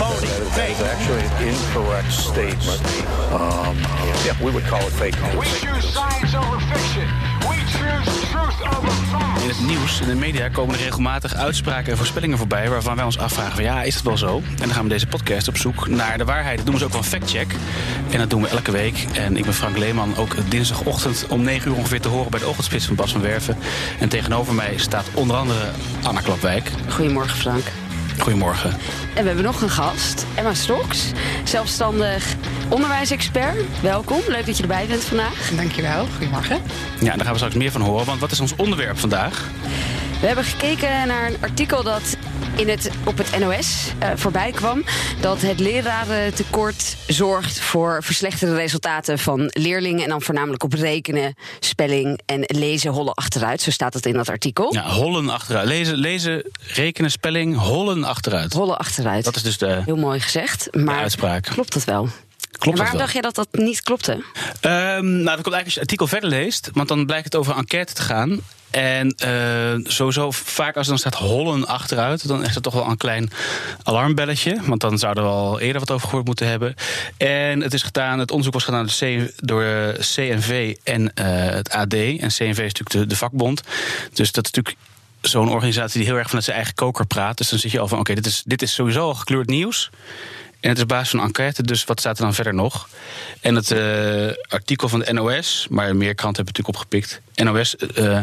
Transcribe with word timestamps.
phony, 0.00 0.26
fake. 0.56 0.70
It's 0.70 0.82
actually 0.94 1.24
an 1.26 1.32
incorrect 1.52 2.12
statement. 2.12 2.80
Um, 3.32 3.76
yeah, 4.24 4.44
we 4.44 4.50
would 4.54 4.66
call 4.72 4.80
it 4.88 4.94
fake 5.00 5.16
We 5.16 5.34
news. 5.34 5.60
choose 5.60 5.86
science 5.96 6.32
over 6.42 6.58
fiction. 6.72 7.06
We 7.48 7.56
choose 7.76 8.08
truth 8.32 8.60
over. 8.76 8.92
In 9.42 9.48
het 9.48 9.60
nieuws, 9.66 10.00
in 10.00 10.08
de 10.08 10.14
media, 10.14 10.48
komen 10.48 10.74
er 10.74 10.80
regelmatig 10.80 11.34
uitspraken 11.34 11.90
en 11.90 11.96
voorspellingen 11.96 12.38
voorbij... 12.38 12.68
waarvan 12.68 12.96
wij 12.96 13.04
ons 13.04 13.18
afvragen 13.18 13.54
van 13.54 13.64
ja, 13.64 13.82
is 13.82 13.94
het 13.94 14.04
wel 14.04 14.18
zo? 14.18 14.36
En 14.36 14.56
dan 14.56 14.70
gaan 14.70 14.82
we 14.82 14.88
deze 14.88 15.06
podcast 15.06 15.48
op 15.48 15.56
zoek 15.56 15.88
naar 15.88 16.18
de 16.18 16.24
waarheid. 16.24 16.56
Dat 16.56 16.64
doen 16.66 16.74
we 16.74 16.80
ze 16.80 16.86
ook 16.86 16.92
wel 16.92 17.02
factcheck. 17.02 17.54
En 18.10 18.18
dat 18.18 18.30
doen 18.30 18.42
we 18.42 18.48
elke 18.48 18.70
week. 18.70 19.06
En 19.12 19.36
ik 19.36 19.44
ben 19.44 19.54
Frank 19.54 19.76
Leeman, 19.76 20.16
ook 20.16 20.34
dinsdagochtend 20.48 21.26
om 21.28 21.42
9 21.42 21.70
uur 21.70 21.76
ongeveer 21.76 22.00
te 22.00 22.08
horen... 22.08 22.30
bij 22.30 22.40
de 22.40 22.46
ochtendspits 22.46 22.86
van 22.86 22.94
Bas 22.94 23.12
van 23.12 23.20
Werven. 23.20 23.56
En 23.98 24.08
tegenover 24.08 24.54
mij 24.54 24.72
staat 24.76 25.06
onder 25.14 25.36
andere 25.36 25.70
Anna 26.02 26.20
Klapwijk. 26.20 26.70
Goedemorgen 26.88 27.36
Frank. 27.36 27.64
Goedemorgen. 28.20 28.70
En 29.14 29.22
we 29.22 29.26
hebben 29.26 29.44
nog 29.44 29.62
een 29.62 29.70
gast, 29.70 30.26
Emma 30.34 30.54
Stoks, 30.54 31.12
zelfstandig 31.44 32.34
onderwijsexpert. 32.68 33.56
Welkom, 33.82 34.20
leuk 34.26 34.46
dat 34.46 34.56
je 34.56 34.62
erbij 34.62 34.86
bent 34.86 35.04
vandaag. 35.04 35.50
Dankjewel, 35.56 36.06
goedemorgen. 36.16 36.60
Ja, 37.00 37.16
daar 37.16 37.20
gaan 37.20 37.30
we 37.30 37.36
straks 37.36 37.54
meer 37.54 37.70
van 37.70 37.80
horen. 37.80 38.06
Want 38.06 38.20
wat 38.20 38.30
is 38.30 38.40
ons 38.40 38.56
onderwerp 38.56 38.98
vandaag? 38.98 39.50
We 40.20 40.26
hebben 40.26 40.44
gekeken 40.44 41.06
naar 41.06 41.26
een 41.26 41.36
artikel 41.40 41.82
dat 41.82 42.16
in 42.60 42.68
het, 42.68 42.90
op 43.04 43.18
het 43.18 43.38
NOS 43.38 43.92
eh, 43.98 44.10
voorbij 44.14 44.50
kwam. 44.50 44.84
Dat 45.20 45.40
het 45.40 45.60
lerarentekort 45.60 46.96
zorgt 47.06 47.60
voor 47.60 48.02
verslechterde 48.02 48.54
resultaten 48.54 49.18
van 49.18 49.50
leerlingen. 49.52 50.02
En 50.02 50.08
dan 50.08 50.22
voornamelijk 50.22 50.62
op 50.62 50.72
rekenen, 50.72 51.34
spelling 51.60 52.20
en 52.26 52.44
lezen 52.46 52.90
hollen 52.90 53.14
achteruit. 53.14 53.60
Zo 53.60 53.70
staat 53.70 53.94
het 53.94 54.06
in 54.06 54.12
dat 54.12 54.28
artikel. 54.28 54.74
Ja, 54.74 54.88
hollen 54.90 55.28
achteruit. 55.28 55.68
Lezen, 55.68 55.96
lezen 55.96 56.44
rekenen, 56.58 57.10
spelling, 57.10 57.56
hollen 57.56 58.04
achteruit. 58.04 58.52
Hollen 58.52 58.78
achteruit. 58.78 59.24
Dat 59.24 59.36
is 59.36 59.42
dus 59.42 59.58
de, 59.58 59.82
Heel 59.84 59.96
mooi 59.96 60.20
gezegd. 60.20 60.68
Maar 60.76 60.98
uitspraak. 60.98 61.44
klopt 61.44 61.72
dat 61.72 61.84
wel? 61.84 62.02
Klopt 62.02 62.64
en 62.64 62.70
dat 62.70 62.78
waarom 62.78 62.98
dacht 62.98 63.12
je 63.12 63.22
dat 63.22 63.34
dat 63.34 63.48
niet 63.50 63.82
klopte? 63.82 64.24
Ehm, 64.60 65.12
nou, 65.22 65.24
dat 65.24 65.42
komt 65.42 65.54
eigenlijk 65.54 65.64
als 65.64 65.74
je 65.74 65.80
het 65.80 65.90
artikel 65.90 66.06
verder 66.06 66.30
leest. 66.30 66.70
Want 66.72 66.88
dan 66.88 67.06
blijkt 67.06 67.24
het 67.24 67.36
over 67.36 67.52
een 67.52 67.58
enquête 67.58 67.92
te 67.92 68.02
gaan. 68.02 68.40
En 68.70 69.14
eh, 69.16 69.90
sowieso 69.92 70.30
vaak 70.30 70.76
als 70.76 70.84
er 70.84 70.90
dan 70.90 70.98
staat 70.98 71.14
hollen 71.14 71.66
achteruit... 71.66 72.28
dan 72.28 72.44
is 72.44 72.54
het 72.54 72.62
toch 72.62 72.74
wel 72.74 72.86
een 72.86 72.96
klein 72.96 73.30
alarmbelletje. 73.82 74.56
Want 74.64 74.80
dan 74.80 74.98
zouden 74.98 75.24
we 75.24 75.30
al 75.30 75.60
eerder 75.60 75.80
wat 75.80 75.90
over 75.90 76.08
gehoord 76.08 76.26
moeten 76.26 76.48
hebben. 76.48 76.74
En 77.16 77.60
het 77.60 77.74
is 77.74 77.82
gedaan, 77.82 78.18
het 78.18 78.30
onderzoek 78.30 78.54
was 78.54 78.64
gedaan 78.64 78.86
door, 78.86 78.94
C, 78.98 79.32
door 79.36 79.62
eh, 79.62 79.98
CNV 79.98 80.76
en 80.84 81.14
eh, 81.14 81.26
het 81.34 81.70
AD. 81.70 81.94
En 81.94 82.28
CNV 82.28 82.58
is 82.58 82.72
natuurlijk 82.74 82.90
de, 82.90 83.06
de 83.06 83.16
vakbond. 83.16 83.62
Dus 84.12 84.32
dat 84.32 84.44
is 84.44 84.52
natuurlijk 84.52 84.76
zo'n 85.20 85.50
organisatie 85.50 85.98
die 85.98 86.08
heel 86.08 86.18
erg 86.18 86.26
vanuit 86.26 86.44
zijn 86.44 86.56
eigen 86.56 86.74
koker 86.74 87.06
praat. 87.06 87.38
Dus 87.38 87.48
dan 87.48 87.58
zit 87.58 87.70
je 87.70 87.80
al 87.80 87.88
van, 87.88 87.98
oké, 87.98 88.14
dit, 88.14 88.26
is, 88.26 88.42
dit 88.46 88.62
is 88.62 88.74
sowieso 88.74 89.00
al 89.00 89.14
gekleurd 89.14 89.48
nieuws... 89.48 89.90
En 90.60 90.68
het 90.68 90.76
is 90.76 90.82
op 90.82 90.88
basis 90.88 91.10
van 91.10 91.18
een 91.18 91.26
enquête, 91.26 91.62
dus 91.62 91.84
wat 91.84 92.00
staat 92.00 92.18
er 92.18 92.24
dan 92.24 92.34
verder 92.34 92.54
nog? 92.54 92.88
En 93.40 93.54
het 93.54 93.70
eh, 93.70 94.26
artikel 94.48 94.88
van 94.88 94.98
de 95.00 95.12
NOS, 95.12 95.66
maar 95.70 95.96
meer 95.96 96.14
kranten 96.14 96.44
hebben 96.44 96.54
het 96.54 96.68
natuurlijk 96.68 96.68
opgepikt. 96.68 97.20
NOS 97.34 97.76
eh, 97.76 98.18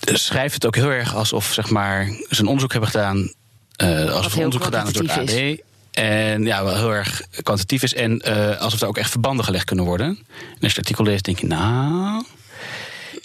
schrijft 0.00 0.54
het 0.54 0.66
ook 0.66 0.74
heel 0.74 0.90
erg 0.90 1.14
alsof 1.14 1.52
zeg 1.52 1.70
maar, 1.70 2.06
ze 2.28 2.40
een 2.40 2.46
onderzoek 2.46 2.72
hebben 2.72 2.90
gedaan. 2.90 3.32
eh 3.76 4.12
alsof 4.12 4.32
heel 4.34 4.44
onderzoek 4.44 4.64
gedaan 4.64 4.86
is 4.86 4.92
door 4.92 5.02
het 5.02 5.30
AD. 5.30 5.66
En 5.90 6.44
ja, 6.44 6.64
wel 6.64 6.76
heel 6.76 6.94
erg 6.94 7.22
kwantitatief 7.42 7.82
is. 7.82 7.94
En 7.94 8.20
eh, 8.20 8.60
alsof 8.60 8.80
er 8.80 8.88
ook 8.88 8.98
echt 8.98 9.10
verbanden 9.10 9.44
gelegd 9.44 9.64
kunnen 9.64 9.84
worden. 9.84 10.06
En 10.06 10.16
als 10.44 10.56
je 10.60 10.66
het 10.66 10.76
artikel 10.78 11.04
leest, 11.04 11.24
denk 11.24 11.38
je, 11.38 11.46
nou. 11.46 12.24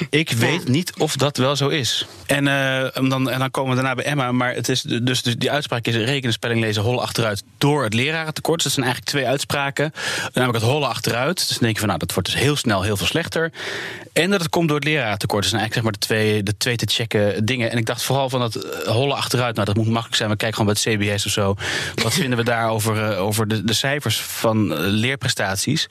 Ik 0.09 0.31
weet 0.31 0.67
niet 0.67 0.93
of 0.97 1.15
dat 1.15 1.37
wel 1.37 1.55
zo 1.55 1.67
is. 1.67 2.05
En, 2.25 2.47
eh, 2.47 3.09
dan, 3.09 3.29
en 3.29 3.39
dan 3.39 3.51
komen 3.51 3.69
we 3.69 3.81
daarna 3.81 3.95
bij 3.95 4.05
Emma. 4.05 4.31
Maar 4.31 4.53
het 4.53 4.69
is 4.69 4.81
dus, 4.81 5.21
dus 5.21 5.35
die 5.35 5.51
uitspraak 5.51 5.85
is 5.85 5.95
rekenen, 5.95 6.33
spelling, 6.33 6.59
lezen, 6.59 6.81
hollen 6.81 7.01
achteruit 7.01 7.43
door 7.57 7.83
het 7.83 7.93
lerarentekort. 7.93 8.55
Dus 8.55 8.63
dat 8.63 8.73
zijn 8.73 8.85
eigenlijk 8.85 9.15
twee 9.15 9.27
uitspraken. 9.27 9.93
Namelijk 10.33 10.63
het 10.63 10.71
hollen 10.71 10.89
achteruit. 10.89 11.37
Dus 11.37 11.47
dan 11.47 11.57
denk 11.59 11.73
je 11.73 11.79
van 11.79 11.87
nou, 11.87 11.99
dat 11.99 12.13
wordt 12.13 12.31
dus 12.31 12.39
heel 12.39 12.55
snel 12.55 12.81
heel 12.81 12.97
veel 12.97 13.05
slechter. 13.05 13.51
En 14.13 14.29
dat 14.29 14.41
het 14.41 14.49
komt 14.49 14.67
door 14.67 14.77
het 14.77 14.87
lerarentekort. 14.87 15.41
Dat 15.41 15.49
zijn 15.49 15.61
eigenlijk 15.61 15.73
zeg 15.73 15.83
maar 15.83 15.91
de 15.91 16.23
twee, 16.23 16.43
de 16.43 16.57
twee 16.57 16.75
te 16.75 16.85
checken 16.85 17.45
dingen. 17.45 17.71
En 17.71 17.77
ik 17.77 17.85
dacht 17.85 18.03
vooral 18.03 18.29
van 18.29 18.39
dat 18.39 18.55
eh, 18.55 18.87
hollen 18.87 19.15
achteruit. 19.15 19.55
Nou, 19.55 19.67
dat 19.67 19.75
moet 19.75 19.87
makkelijk 19.87 20.15
zijn. 20.15 20.29
We 20.29 20.35
kijken 20.35 20.57
gewoon 20.57 20.73
bij 20.73 20.93
het 20.93 21.01
CBS 21.01 21.25
of 21.25 21.31
zo. 21.31 21.55
Wat 21.95 22.13
vinden 22.13 22.37
we 22.37 22.43
daar 22.43 22.69
over, 22.75 23.11
eh, 23.11 23.21
over 23.21 23.47
de, 23.47 23.63
de 23.63 23.73
cijfers 23.73 24.21
van 24.21 24.73
leerprestaties? 24.73 25.87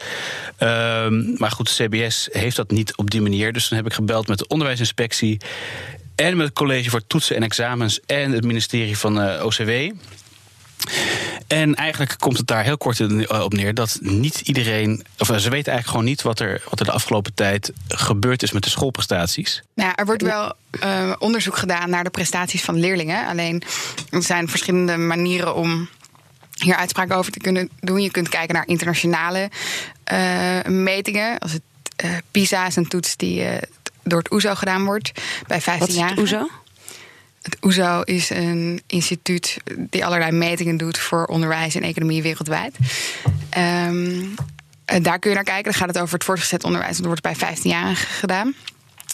Ehm, 0.57 1.35
maar 1.37 1.51
goed, 1.51 1.77
de 1.77 1.85
CBS 1.85 2.29
heeft 2.33 2.57
dat 2.57 2.71
niet 2.71 2.97
op 2.97 3.11
die 3.11 3.21
manier. 3.21 3.53
Dus 3.53 3.69
dan 3.69 3.79
heb 3.79 3.87
ik 3.87 3.93
gebeld 4.03 4.29
met 4.29 4.39
de 4.39 4.47
onderwijsinspectie. 4.47 5.41
En 6.15 6.37
met 6.37 6.47
het 6.47 6.55
college 6.55 6.91
voor 6.91 7.07
toetsen 7.07 7.37
en 7.37 7.43
examens. 7.43 8.01
En 8.07 8.33
het 8.33 8.45
ministerie 8.45 8.99
van 8.99 9.21
eh, 9.21 9.45
OCW. 9.45 9.71
En 11.47 11.75
eigenlijk 11.75 12.15
komt 12.19 12.37
het 12.37 12.47
daar 12.47 12.65
heel 12.65 12.77
kort 12.77 13.01
eh, 13.01 13.43
op 13.43 13.53
neer 13.53 13.75
dat 13.75 13.99
niet 14.01 14.41
iedereen, 14.41 15.05
of 15.19 15.31
eh, 15.31 15.37
ze 15.37 15.51
weten 15.51 15.73
eigenlijk 15.73 15.87
gewoon 15.87 16.05
niet 16.05 16.23
wat 16.23 16.39
er, 16.39 16.63
wat 16.69 16.81
er 16.81 16.87
de 16.87 16.93
afgelopen 16.93 17.35
tijd 17.35 17.73
gebeurd 17.89 18.43
is 18.43 18.53
met 18.53 18.65
de 18.65 18.71
schoolprestaties. 18.71 19.63
Nou, 19.75 19.93
er 19.95 20.07
wordt 20.07 20.23
wel 20.23 20.55
onderzoek 21.19 21.57
gedaan 21.57 21.91
naar 21.91 22.05
de 22.05 22.11
prestaties 22.11 22.63
van 22.63 22.79
leerlingen. 22.79 23.27
Alleen 23.27 23.63
er 24.11 24.23
zijn 24.23 24.49
verschillende 24.49 24.97
manieren 24.97 25.55
om 25.55 25.89
hier 26.55 26.77
uitspraken 26.77 27.17
over 27.17 27.33
te 27.33 27.39
kunnen 27.39 27.69
doen. 27.81 28.03
Je 28.03 28.11
kunt 28.11 28.29
kijken 28.29 28.55
naar 28.55 28.67
internationale 28.67 29.51
metingen. 30.65 31.39
Als 31.39 31.53
het 31.53 31.63
PISA 32.31 32.67
is 32.67 32.77
een 32.77 32.89
toets 32.89 33.17
die 33.17 33.45
door 34.03 34.19
het 34.19 34.33
OESO 34.33 34.55
gedaan 34.55 34.85
wordt 34.85 35.13
bij 35.47 35.61
15 35.61 35.79
Wat 35.79 35.89
is 35.89 35.95
jaar. 35.95 36.11
het 36.11 36.19
OESO? 36.19 36.49
Het 37.43 37.57
OESO 37.61 38.01
is 38.01 38.31
een 38.31 38.83
instituut 38.87 39.57
die 39.77 40.05
allerlei 40.05 40.31
metingen 40.31 40.77
doet 40.77 40.99
voor 40.99 41.25
onderwijs 41.25 41.75
en 41.75 41.83
economie 41.83 42.23
wereldwijd. 42.23 42.77
Ehm, 43.49 44.25
eh, 44.85 45.03
daar 45.03 45.19
kun 45.19 45.31
je 45.31 45.37
naar 45.37 45.45
kijken. 45.45 45.65
Dan 45.65 45.75
gaat 45.75 45.89
het 45.89 45.99
over 45.99 46.15
het 46.15 46.25
voortgezet 46.25 46.65
onderwijs. 46.65 46.97
Dat 46.97 47.07
wordt 47.07 47.23
bij 47.23 47.37
15-jarigen 47.37 48.09
gedaan. 48.09 48.55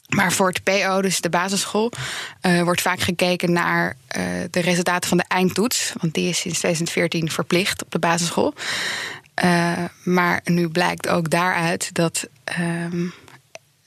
Maar 0.09 0.33
voor 0.33 0.49
het 0.49 0.63
PO, 0.63 1.03
dus 1.03 1.21
de 1.21 1.31
basisschool, 1.31 1.93
eh, 2.41 2.63
wordt 2.63 2.81
vaak 2.81 3.01
gekeken 3.01 3.53
naar 3.53 3.97
eh, 4.07 4.23
de 4.51 4.61
resultaten 4.61 5.09
van 5.09 5.19
de 5.19 5.25
eindtoets. 5.29 5.93
Want 6.01 6.15
die 6.15 6.29
is 6.29 6.39
sinds 6.39 6.59
2014 6.59 7.31
verplicht 7.31 7.85
op 7.85 7.91
de 7.91 7.99
basisschool. 7.99 8.55
Maar 10.05 10.41
nu 10.45 10.69
blijkt 10.69 11.09
ook 11.09 11.31
daaruit 11.31 11.95
dat 11.95 12.29
ehm, 12.45 13.05
eh, 13.05 13.11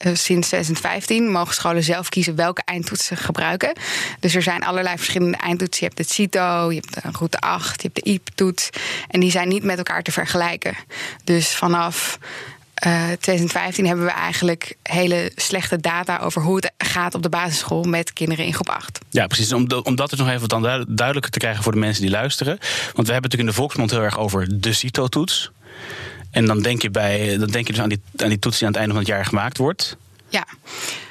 sinds 0.04 0.48
2015 0.48 1.32
mogen 1.32 1.54
scholen 1.54 1.84
zelf 1.84 2.10
kiezen 2.10 2.36
welke 2.36 2.62
eindtoets 2.66 3.06
ze 3.06 3.16
gebruiken. 3.16 3.74
Dus 4.20 4.36
er 4.36 4.42
zijn 4.42 4.64
allerlei 4.64 4.98
verschillende 4.98 5.38
eindtoetsen. 5.38 5.80
Je 5.86 5.94
hebt 5.96 6.08
het 6.08 6.12
CITO, 6.12 6.72
je 6.72 6.80
hebt 6.82 6.94
de 6.94 7.18
route 7.18 7.40
8, 7.40 7.82
je 7.82 7.90
hebt 7.94 8.06
de 8.06 8.12
IEP-toets. 8.12 8.70
En 9.08 9.20
die 9.20 9.32
zijn 9.32 9.48
niet 9.48 9.64
met 9.64 9.78
elkaar 9.78 10.04
te 10.04 10.12
vergelijken. 10.12 10.76
Dus 11.24 11.48
vanaf 11.48 12.20
eh, 12.74 13.04
2015 13.20 13.88
hebben 13.88 14.06
we 14.06 14.12
eigenlijk 14.12 14.76
hele 14.84 15.32
slechte 15.36 15.80
data 15.80 16.18
over 16.18 16.42
hoe 16.42 16.56
het 16.56 16.72
gaat 16.78 17.16
op 17.16 17.24
de 17.24 17.30
basisschool 17.30 17.84
met 17.84 18.14
kinderen 18.14 18.46
in 18.46 18.54
groep 18.54 18.70
8. 18.70 19.00
Ja, 19.10 19.28
precies. 19.28 19.54
Om, 19.54 19.68
om 19.84 19.96
dat 19.96 20.10
dus 20.10 20.20
nog 20.20 20.30
even 20.30 20.48
du- 20.48 20.86
duidelijker 20.88 21.32
te 21.32 21.40
krijgen 21.40 21.64
voor 21.64 21.72
de 21.72 21.78
mensen 21.78 22.02
die 22.02 22.12
luisteren. 22.12 22.58
Want 22.94 23.08
we 23.08 23.14
hebben 23.14 23.14
natuurlijk 23.14 23.40
in 23.40 23.46
de 23.46 23.54
volksmond 23.54 23.92
heel 23.92 24.02
erg 24.02 24.18
over 24.18 24.62
de 24.62 24.74
CITO-toets. 24.74 25.52
En 26.32 26.46
dan 26.46 26.62
denk 26.62 26.82
je, 26.82 26.90
bij, 26.90 27.38
dan 27.38 27.50
denk 27.50 27.68
je 27.68 27.74
dus 27.74 27.82
aan 27.82 27.90
die, 27.90 28.02
aan 28.16 28.30
die 28.30 28.40
toets 28.40 28.58
die 28.58 28.68
aan 28.68 28.74
het 28.74 28.82
einde 28.82 28.96
van 28.96 29.04
het 29.04 29.14
jaar 29.14 29.26
gemaakt 29.26 29.58
wordt. 29.58 29.98
Ja, 30.30 30.46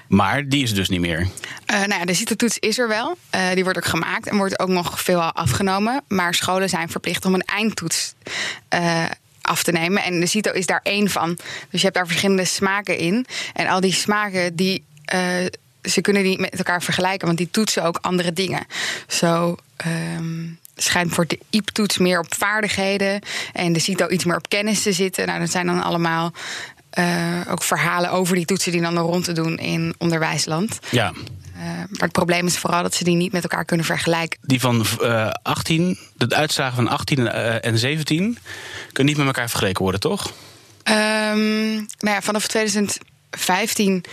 Maar 0.08 0.48
die 0.48 0.62
is 0.62 0.70
er 0.70 0.76
dus 0.76 0.88
niet 0.88 1.00
meer. 1.00 1.28
Eh, 1.66 1.76
nou 1.78 1.94
ja, 2.00 2.04
de 2.04 2.14
CITO-toets 2.14 2.58
is 2.58 2.78
er 2.78 2.88
wel. 2.88 3.16
Eh, 3.30 3.50
die 3.54 3.62
wordt 3.62 3.78
ook 3.78 3.86
gemaakt 3.86 4.28
en 4.28 4.36
wordt 4.36 4.58
ook 4.58 4.68
nog 4.68 5.02
veelal 5.02 5.32
afgenomen. 5.32 6.02
Maar 6.08 6.34
scholen 6.34 6.68
zijn 6.68 6.88
verplicht 6.88 7.24
om 7.24 7.34
een 7.34 7.44
eindtoets 7.44 8.14
eh, 8.68 9.04
af 9.40 9.62
te 9.62 9.72
nemen. 9.72 10.02
En 10.02 10.20
de 10.20 10.26
CITO 10.26 10.52
is 10.52 10.66
daar 10.66 10.80
één 10.82 11.10
van. 11.10 11.38
Dus 11.70 11.80
je 11.80 11.86
hebt 11.86 11.94
daar 11.94 12.06
verschillende 12.06 12.44
smaken 12.44 12.98
in. 12.98 13.26
En 13.52 13.66
al 13.66 13.80
die 13.80 13.92
smaken, 13.92 14.56
die, 14.56 14.84
ze 15.82 16.00
kunnen 16.00 16.22
die 16.22 16.38
met 16.38 16.54
elkaar 16.54 16.82
vergelijken. 16.82 17.26
Want 17.26 17.38
die 17.38 17.50
toetsen 17.50 17.84
ook 17.84 17.98
andere 18.00 18.32
dingen. 18.32 18.66
Zo... 19.06 19.56
ehm, 19.76 20.44
schijnt 20.82 21.14
voor 21.14 21.26
de 21.26 21.38
IEP-toets 21.50 21.98
meer 21.98 22.18
op 22.18 22.34
vaardigheden 22.34 23.22
en 23.52 23.72
de 23.72 23.78
CITO 23.78 24.08
iets 24.08 24.24
meer 24.24 24.36
op 24.36 24.48
kennis 24.48 24.82
te 24.82 24.92
zitten. 24.92 25.26
Nou, 25.26 25.38
dat 25.38 25.50
zijn 25.50 25.66
dan 25.66 25.82
allemaal 25.82 26.32
eh, 26.90 27.40
ook 27.50 27.62
verhalen 27.62 28.10
over 28.10 28.34
die 28.34 28.44
toetsen 28.44 28.72
die 28.72 28.80
dan 28.80 28.96
er 28.96 29.02
rond 29.02 29.24
te 29.24 29.32
doen 29.32 29.58
in 29.58 29.94
onderwijsland. 29.98 30.78
Ja, 30.90 31.12
Uh, 31.60 31.66
maar 31.66 31.86
het 31.98 32.12
probleem 32.12 32.46
is 32.46 32.58
vooral 32.58 32.82
dat 32.82 32.94
ze 32.94 33.04
die 33.04 33.16
niet 33.16 33.32
met 33.32 33.42
elkaar 33.42 33.64
kunnen 33.64 33.86
vergelijken. 33.86 34.38
die 34.42 34.60
van 34.60 34.86
eh 35.00 35.30
18, 35.42 35.98
de 36.16 36.34
uitslagen 36.34 36.74
van 36.74 36.88
18 36.88 37.18
en, 37.18 37.32
eh, 37.32 37.70
en 37.70 37.78
17 37.78 38.38
kunnen 38.92 39.14
niet 39.14 39.16
met 39.16 39.26
elkaar 39.26 39.48
vergeleken 39.48 39.82
worden, 39.82 40.00
toch? 40.00 40.32
Ehm, 40.82 41.74
nou 41.74 42.14
ja, 42.14 42.22
vanaf 42.22 42.46
2015 42.46 44.04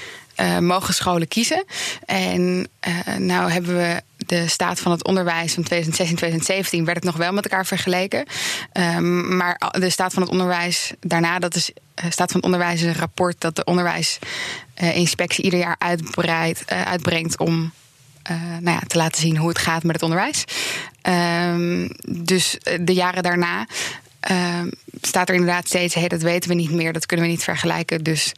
uh, 0.41 0.57
mogen 0.57 0.93
scholen 0.93 1.27
kiezen. 1.27 1.65
En 2.05 2.67
uh, 2.87 3.15
nou 3.17 3.51
hebben 3.51 3.75
we 3.75 4.01
de 4.17 4.47
staat 4.47 4.79
van 4.79 4.91
het 4.91 5.03
onderwijs 5.03 5.53
van 5.53 5.63
2016, 5.63 6.17
2017 6.17 6.85
werd 6.85 6.97
het 6.97 7.05
nog 7.05 7.15
wel 7.15 7.33
met 7.33 7.43
elkaar 7.43 7.65
vergeleken. 7.65 8.25
Um, 8.73 9.37
maar 9.37 9.61
de 9.71 9.89
staat 9.89 10.13
van 10.13 10.21
het 10.21 10.31
onderwijs 10.31 10.93
daarna, 10.99 11.39
dat 11.39 11.55
is 11.55 11.71
uh, 12.03 12.11
staat 12.11 12.31
van 12.31 12.43
onderwijs 12.43 12.81
een 12.81 12.95
rapport 12.95 13.41
dat 13.41 13.55
de 13.55 13.63
onderwijsinspectie 13.63 15.43
ieder 15.43 15.59
jaar 15.59 15.75
uitbreidt, 15.79 16.63
uitbrengt 16.67 17.39
om 17.39 17.71
nou 18.59 18.77
ja, 18.77 18.81
te 18.87 18.97
laten 18.97 19.21
zien 19.21 19.37
hoe 19.37 19.49
het 19.49 19.57
gaat 19.57 19.83
met 19.83 19.95
het 19.95 20.03
onderwijs. 20.03 20.43
Um, 21.01 21.89
dus 22.25 22.57
de 22.81 22.93
jaren 22.93 23.23
daarna 23.23 23.67
uh, 24.31 24.61
staat 25.01 25.29
er 25.29 25.35
inderdaad 25.35 25.67
steeds: 25.67 25.93
hey, 25.93 26.07
dat 26.07 26.21
weten 26.21 26.49
we 26.49 26.55
niet 26.55 26.71
meer, 26.71 26.93
dat 26.93 27.05
kunnen 27.05 27.25
we 27.25 27.31
niet 27.31 27.43
vergelijken. 27.43 28.03
Dus 28.03 28.33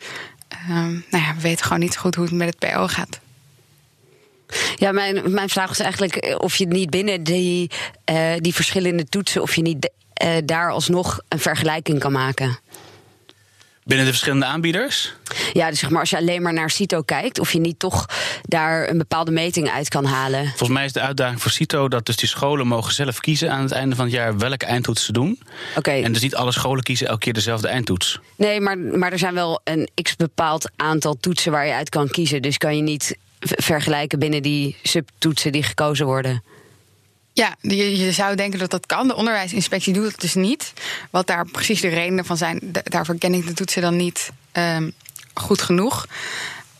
uh, 0.53 0.77
nou 0.77 1.23
ja, 1.23 1.35
we 1.35 1.41
weten 1.41 1.65
gewoon 1.65 1.79
niet 1.79 1.97
goed 1.97 2.15
hoe 2.15 2.25
het 2.25 2.33
met 2.33 2.55
het 2.59 2.71
PO 2.71 2.87
gaat. 2.87 3.19
Ja, 4.75 4.91
mijn, 4.91 5.31
mijn 5.31 5.49
vraag 5.49 5.67
was 5.67 5.79
eigenlijk 5.79 6.35
of 6.41 6.55
je 6.55 6.67
niet 6.67 6.89
binnen 6.89 7.23
die, 7.23 7.71
uh, 8.11 8.33
die 8.37 8.53
verschillende 8.53 9.05
toetsen, 9.05 9.41
of 9.41 9.55
je 9.55 9.61
niet 9.61 9.91
uh, 10.23 10.37
daar 10.45 10.71
alsnog 10.71 11.19
een 11.27 11.39
vergelijking 11.39 11.99
kan 11.99 12.11
maken. 12.11 12.59
Binnen 13.89 14.07
de 14.07 14.13
verschillende 14.13 14.45
aanbieders? 14.45 15.13
Ja, 15.53 15.69
dus 15.69 15.79
zeg 15.79 15.89
maar 15.89 15.99
als 15.99 16.09
je 16.09 16.17
alleen 16.17 16.41
maar 16.41 16.53
naar 16.53 16.69
CITO 16.69 17.01
kijkt, 17.01 17.39
of 17.39 17.51
je 17.51 17.59
niet 17.59 17.79
toch 17.79 18.05
daar 18.41 18.89
een 18.89 18.97
bepaalde 18.97 19.31
meting 19.31 19.69
uit 19.69 19.87
kan 19.87 20.05
halen. 20.05 20.47
Volgens 20.47 20.69
mij 20.69 20.85
is 20.85 20.93
de 20.93 20.99
uitdaging 20.99 21.41
voor 21.41 21.51
CITO 21.51 21.87
dat 21.87 22.05
dus 22.05 22.15
die 22.15 22.29
scholen 22.29 22.67
mogen 22.67 22.93
zelf 22.93 23.19
kiezen 23.19 23.51
aan 23.51 23.61
het 23.61 23.71
einde 23.71 23.95
van 23.95 24.05
het 24.05 24.13
jaar 24.13 24.37
welke 24.37 24.65
eindtoets 24.65 25.05
ze 25.05 25.11
doen. 25.11 25.39
Oké. 25.69 25.77
Okay. 25.77 26.03
En 26.03 26.11
dus 26.11 26.21
niet 26.21 26.35
alle 26.35 26.51
scholen 26.51 26.83
kiezen 26.83 27.07
elke 27.07 27.19
keer 27.19 27.33
dezelfde 27.33 27.67
eindtoets. 27.67 28.19
Nee, 28.35 28.61
maar, 28.61 28.77
maar 28.77 29.11
er 29.11 29.19
zijn 29.19 29.33
wel 29.33 29.61
een 29.63 29.89
x 30.01 30.15
bepaald 30.15 30.69
aantal 30.75 31.17
toetsen 31.19 31.51
waar 31.51 31.65
je 31.65 31.73
uit 31.73 31.89
kan 31.89 32.09
kiezen. 32.09 32.41
Dus 32.41 32.57
kan 32.57 32.75
je 32.75 32.81
niet 32.81 33.17
vergelijken 33.39 34.19
binnen 34.19 34.41
die 34.41 34.77
subtoetsen 34.83 35.51
die 35.51 35.63
gekozen 35.63 36.05
worden. 36.05 36.43
Ja, 37.33 37.55
je, 37.61 38.11
zou 38.11 38.35
denken 38.35 38.59
dat 38.59 38.71
dat 38.71 38.85
kan. 38.85 39.07
De 39.07 39.15
onderwijsinspectie 39.15 39.93
doet 39.93 40.11
het 40.11 40.19
dus 40.19 40.33
niet. 40.33 40.73
Wat 41.09 41.27
daar 41.27 41.45
precies 41.45 41.81
de 41.81 41.87
redenen 41.87 42.25
van 42.25 42.37
zijn, 42.37 42.59
daarvoor 42.83 43.17
ken 43.17 43.33
ik 43.33 43.47
de 43.47 43.53
toetsen 43.53 43.81
dan 43.81 43.95
niet 43.95 44.31
um, 44.53 44.93
goed 45.33 45.61
genoeg. 45.61 46.05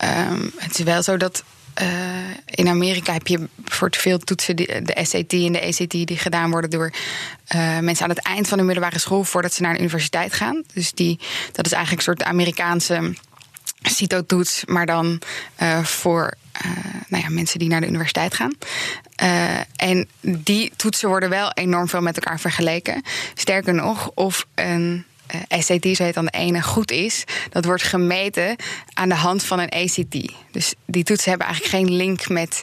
Um, 0.03 0.51
het 0.57 0.79
is 0.79 0.85
wel 0.85 1.03
zo 1.03 1.17
dat 1.17 1.43
uh, 1.81 1.87
in 2.45 2.67
Amerika 2.67 3.13
heb 3.13 3.27
je 3.27 3.47
voor 3.65 3.89
veel 3.97 4.19
toetsen, 4.19 4.55
de 4.55 4.97
SAT 5.01 5.33
en 5.33 5.51
de 5.51 5.61
ACT, 5.61 5.91
die 5.91 6.17
gedaan 6.17 6.51
worden 6.51 6.69
door 6.69 6.93
uh, 7.55 7.79
mensen 7.79 8.03
aan 8.03 8.09
het 8.09 8.25
eind 8.25 8.47
van 8.47 8.57
de 8.57 8.63
middelbare 8.63 8.99
school 8.99 9.23
voordat 9.23 9.53
ze 9.53 9.61
naar 9.61 9.73
de 9.73 9.79
universiteit 9.79 10.33
gaan. 10.33 10.63
Dus 10.73 10.91
die, 10.91 11.19
dat 11.51 11.65
is 11.65 11.71
eigenlijk 11.71 12.07
een 12.07 12.13
soort 12.15 12.29
Amerikaanse 12.29 13.13
CITO-toets, 13.81 14.63
maar 14.65 14.85
dan 14.85 15.21
uh, 15.61 15.83
voor 15.83 16.33
nou 17.07 17.23
ja, 17.23 17.29
mensen 17.29 17.59
die 17.59 17.69
naar 17.69 17.81
de 17.81 17.87
universiteit 17.87 18.33
gaan. 18.33 18.53
Uh, 19.23 19.57
en 19.75 20.07
die 20.21 20.71
toetsen 20.75 21.09
worden 21.09 21.29
wel 21.29 21.51
enorm 21.53 21.87
veel 21.87 22.01
met 22.01 22.15
elkaar 22.15 22.39
vergeleken. 22.39 23.03
Sterker 23.33 23.73
nog, 23.73 24.11
of 24.13 24.45
een 24.55 25.05
uh, 25.51 25.59
SAT, 25.61 25.87
zo 25.95 26.03
heet 26.03 26.13
dan 26.13 26.25
de 26.25 26.31
ene, 26.31 26.61
goed 26.61 26.91
is, 26.91 27.23
dat 27.49 27.65
wordt 27.65 27.83
gemeten 27.83 28.55
aan 28.93 29.09
de 29.09 29.15
hand 29.15 29.43
van 29.43 29.59
een 29.59 29.69
ACT. 29.69 30.31
Dus 30.51 30.73
die 30.85 31.03
toetsen 31.03 31.29
hebben 31.29 31.47
eigenlijk 31.47 31.75
geen 31.75 31.95
link 31.95 32.29
met 32.29 32.61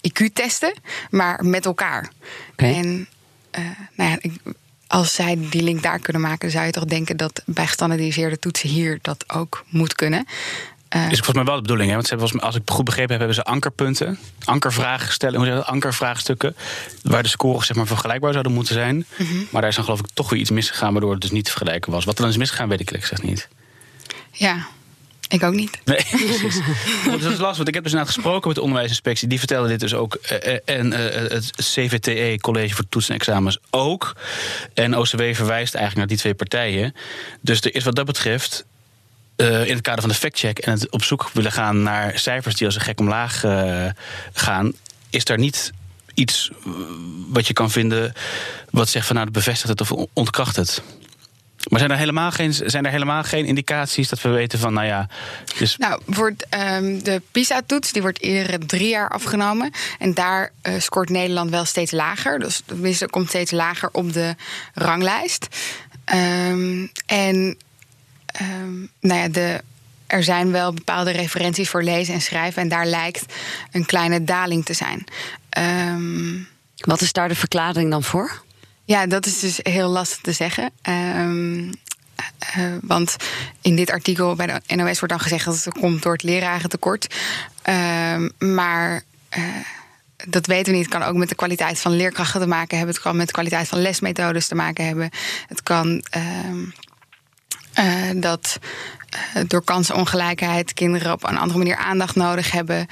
IQ-testen, 0.00 0.74
maar 1.10 1.44
met 1.44 1.64
elkaar. 1.64 2.10
Okay. 2.52 2.74
En 2.74 3.08
nou 3.94 4.10
ja, 4.10 4.30
als 4.86 5.14
zij 5.14 5.38
die 5.50 5.62
link 5.62 5.82
daar 5.82 5.98
kunnen 5.98 6.22
maken, 6.22 6.50
zou 6.50 6.66
je 6.66 6.72
toch 6.72 6.84
denken 6.84 7.16
dat 7.16 7.42
bij 7.46 7.66
gestandardiseerde 7.66 8.38
toetsen 8.38 8.68
hier 8.68 8.98
dat 9.02 9.24
ook 9.32 9.64
moet 9.68 9.94
kunnen. 9.94 10.26
Is 11.04 11.16
volgens 11.16 11.36
mij 11.36 11.44
wel 11.44 11.54
de 11.54 11.60
bedoeling, 11.60 11.88
hè? 11.88 11.94
want 11.94 12.06
ze 12.06 12.14
hebben, 12.14 12.40
als 12.40 12.54
ik 12.54 12.62
goed 12.64 12.84
begrepen 12.84 13.10
heb, 13.10 13.18
hebben 13.18 13.36
ze 13.36 13.44
ankerpunten, 13.44 14.18
ankervragen 14.44 15.12
stellen, 15.12 15.36
hoe 15.36 15.46
zeg 15.46 15.64
ankervraagstukken, 15.64 16.56
waar 17.02 17.22
de 17.22 17.28
scores 17.28 17.66
zeg 17.66 17.76
maar 17.76 17.86
vergelijkbaar 17.86 18.32
zouden 18.32 18.52
moeten 18.52 18.74
zijn. 18.74 19.06
Mhm. 19.08 19.22
Mm 19.22 19.28
-hmm. 19.28 19.46
Maar 19.50 19.60
daar 19.60 19.70
is 19.70 19.76
dan 19.76 19.84
geloof 19.84 20.00
ik 20.00 20.06
toch 20.14 20.30
weer 20.30 20.40
iets 20.40 20.50
misgegaan, 20.50 20.92
waardoor 20.92 21.12
het 21.12 21.20
dus 21.20 21.30
niet 21.30 21.44
te 21.44 21.50
vergelijken 21.50 21.92
was. 21.92 22.04
Wat 22.04 22.14
er 22.14 22.20
dan 22.20 22.30
is 22.30 22.36
misgegaan, 22.36 22.68
weet 22.68 22.80
ik 22.80 22.90
gezegd 22.90 23.22
niet. 23.22 23.48
Ja, 24.32 24.66
ik 25.28 25.42
ook 25.42 25.54
niet. 25.54 25.78
Nee, 25.84 25.96
precies. 26.10 26.60
dat 27.04 27.32
is 27.32 27.38
lastig, 27.38 27.56
want 27.56 27.68
ik 27.68 27.74
heb 27.74 27.82
dus 27.82 27.92
inderdaad 27.92 28.14
gesproken 28.14 28.46
met 28.46 28.56
de 28.56 28.62
onderwijsinspectie. 28.62 29.28
Die 29.28 29.38
vertelde 29.38 29.68
dit 29.68 29.80
dus 29.80 29.94
ook. 29.94 30.18
Uh, 30.32 30.58
en 30.64 30.86
uh, 30.86 30.98
het 31.30 31.50
CVTE, 31.56 32.38
College 32.40 32.74
voor 32.74 32.88
Toetsen 32.88 33.14
en 33.14 33.20
Examens, 33.20 33.58
ook. 33.70 34.16
En 34.74 34.96
OCW 34.96 35.20
verwijst 35.20 35.74
eigenlijk 35.74 35.96
naar 35.96 36.06
die 36.06 36.16
twee 36.16 36.34
partijen. 36.34 36.94
Dus 37.40 37.60
er 37.60 37.74
is 37.74 37.84
wat 37.84 37.94
dat 37.94 38.06
betreft 38.06 38.64
uh, 39.36 39.66
in 39.66 39.72
het 39.72 39.80
kader 39.80 40.00
van 40.00 40.10
de 40.10 40.16
factcheck 40.16 40.58
en 40.58 40.72
het 40.72 40.90
op 40.90 41.04
zoek 41.04 41.30
willen 41.32 41.52
gaan 41.52 41.82
naar 41.82 42.18
cijfers 42.18 42.54
die 42.54 42.66
als 42.66 42.74
een 42.74 42.80
gek 42.80 43.00
omlaag 43.00 43.44
uh, 43.44 43.86
gaan, 44.32 44.72
is 45.10 45.24
daar 45.24 45.38
niet 45.38 45.72
iets 46.14 46.50
wat 47.28 47.46
je 47.46 47.52
kan 47.52 47.70
vinden 47.70 48.12
wat 48.70 48.88
zegt 48.88 49.06
van 49.06 49.16
nou, 49.16 49.30
bevestigt 49.30 49.68
het 49.68 49.80
of 49.80 50.06
ontkracht 50.12 50.56
het. 50.56 50.82
Maar 51.68 51.78
zijn 51.78 51.90
er 51.90 51.98
helemaal 51.98 52.30
geen, 52.30 52.52
zijn 52.52 52.84
er 52.84 52.90
helemaal 52.90 53.22
geen 53.22 53.44
indicaties 53.44 54.08
dat 54.08 54.22
we 54.22 54.28
weten 54.28 54.58
van, 54.58 54.72
nou 54.72 54.86
ja. 54.86 55.08
Dus... 55.58 55.76
Nou, 55.76 56.02
um, 56.18 57.02
de 57.02 57.22
PISA-toets 57.30 57.92
die 57.92 58.02
wordt 58.02 58.18
iedere 58.18 58.58
drie 58.58 58.88
jaar 58.88 59.08
afgenomen. 59.08 59.70
En 59.98 60.14
daar 60.14 60.52
scoort 60.78 61.08
Nederland 61.08 61.50
wel 61.50 61.64
steeds 61.64 61.90
lager. 61.90 62.38
Dus 62.38 62.62
tenminste, 62.64 63.08
komt 63.08 63.28
steeds 63.28 63.50
lager 63.50 63.88
op 63.92 64.12
de 64.12 64.34
ranglijst. 64.74 65.46
Um, 66.14 66.90
en 67.06 67.56
um, 68.40 68.90
nou 69.00 69.20
ja, 69.20 69.28
de, 69.28 69.62
er 70.06 70.22
zijn 70.22 70.52
wel 70.52 70.72
bepaalde 70.72 71.10
referenties 71.10 71.68
voor 71.68 71.82
lezen 71.82 72.14
en 72.14 72.20
schrijven. 72.20 72.62
En 72.62 72.68
daar 72.68 72.86
lijkt 72.86 73.34
een 73.72 73.86
kleine 73.86 74.24
daling 74.24 74.64
te 74.64 74.74
zijn. 74.74 75.04
Um, 75.58 76.48
Wat 76.76 77.00
is 77.00 77.12
daar 77.12 77.28
de 77.28 77.34
verklaring 77.34 77.90
dan 77.90 78.02
voor? 78.02 78.44
Ja, 78.84 79.06
dat 79.06 79.26
is 79.26 79.40
dus 79.40 79.58
heel 79.62 79.88
lastig 79.88 80.20
te 80.20 80.32
zeggen. 80.32 80.70
Um, 80.82 81.70
uh, 82.56 82.74
want 82.82 83.16
in 83.60 83.76
dit 83.76 83.90
artikel 83.90 84.34
bij 84.34 84.46
de 84.46 84.76
NOS 84.76 84.98
wordt 84.98 85.14
dan 85.14 85.20
gezegd 85.20 85.44
dat 85.44 85.64
het 85.64 85.78
komt 85.78 86.02
door 86.02 86.12
het 86.12 86.22
lerarentekort. 86.22 87.14
Um, 87.68 88.54
maar 88.54 89.02
uh, 89.38 89.44
dat 90.26 90.46
weten 90.46 90.72
we 90.72 90.78
niet. 90.78 90.86
Het 90.86 90.94
kan 90.98 91.08
ook 91.08 91.16
met 91.16 91.28
de 91.28 91.34
kwaliteit 91.34 91.80
van 91.80 91.96
leerkrachten 91.96 92.40
te 92.40 92.46
maken 92.46 92.76
hebben. 92.76 92.94
Het 92.94 93.04
kan 93.04 93.16
met 93.16 93.26
de 93.26 93.32
kwaliteit 93.32 93.68
van 93.68 93.80
lesmethodes 93.80 94.46
te 94.46 94.54
maken 94.54 94.86
hebben. 94.86 95.10
Het 95.46 95.62
kan. 95.62 96.04
Um, 96.46 96.74
uh, 97.78 98.20
dat 98.20 98.58
uh, 99.36 99.42
door 99.46 99.64
kansenongelijkheid 99.64 100.72
kinderen 100.72 101.12
op 101.12 101.24
een 101.24 101.38
andere 101.38 101.58
manier 101.58 101.76
aandacht 101.76 102.14
nodig 102.14 102.50
hebben. 102.50 102.86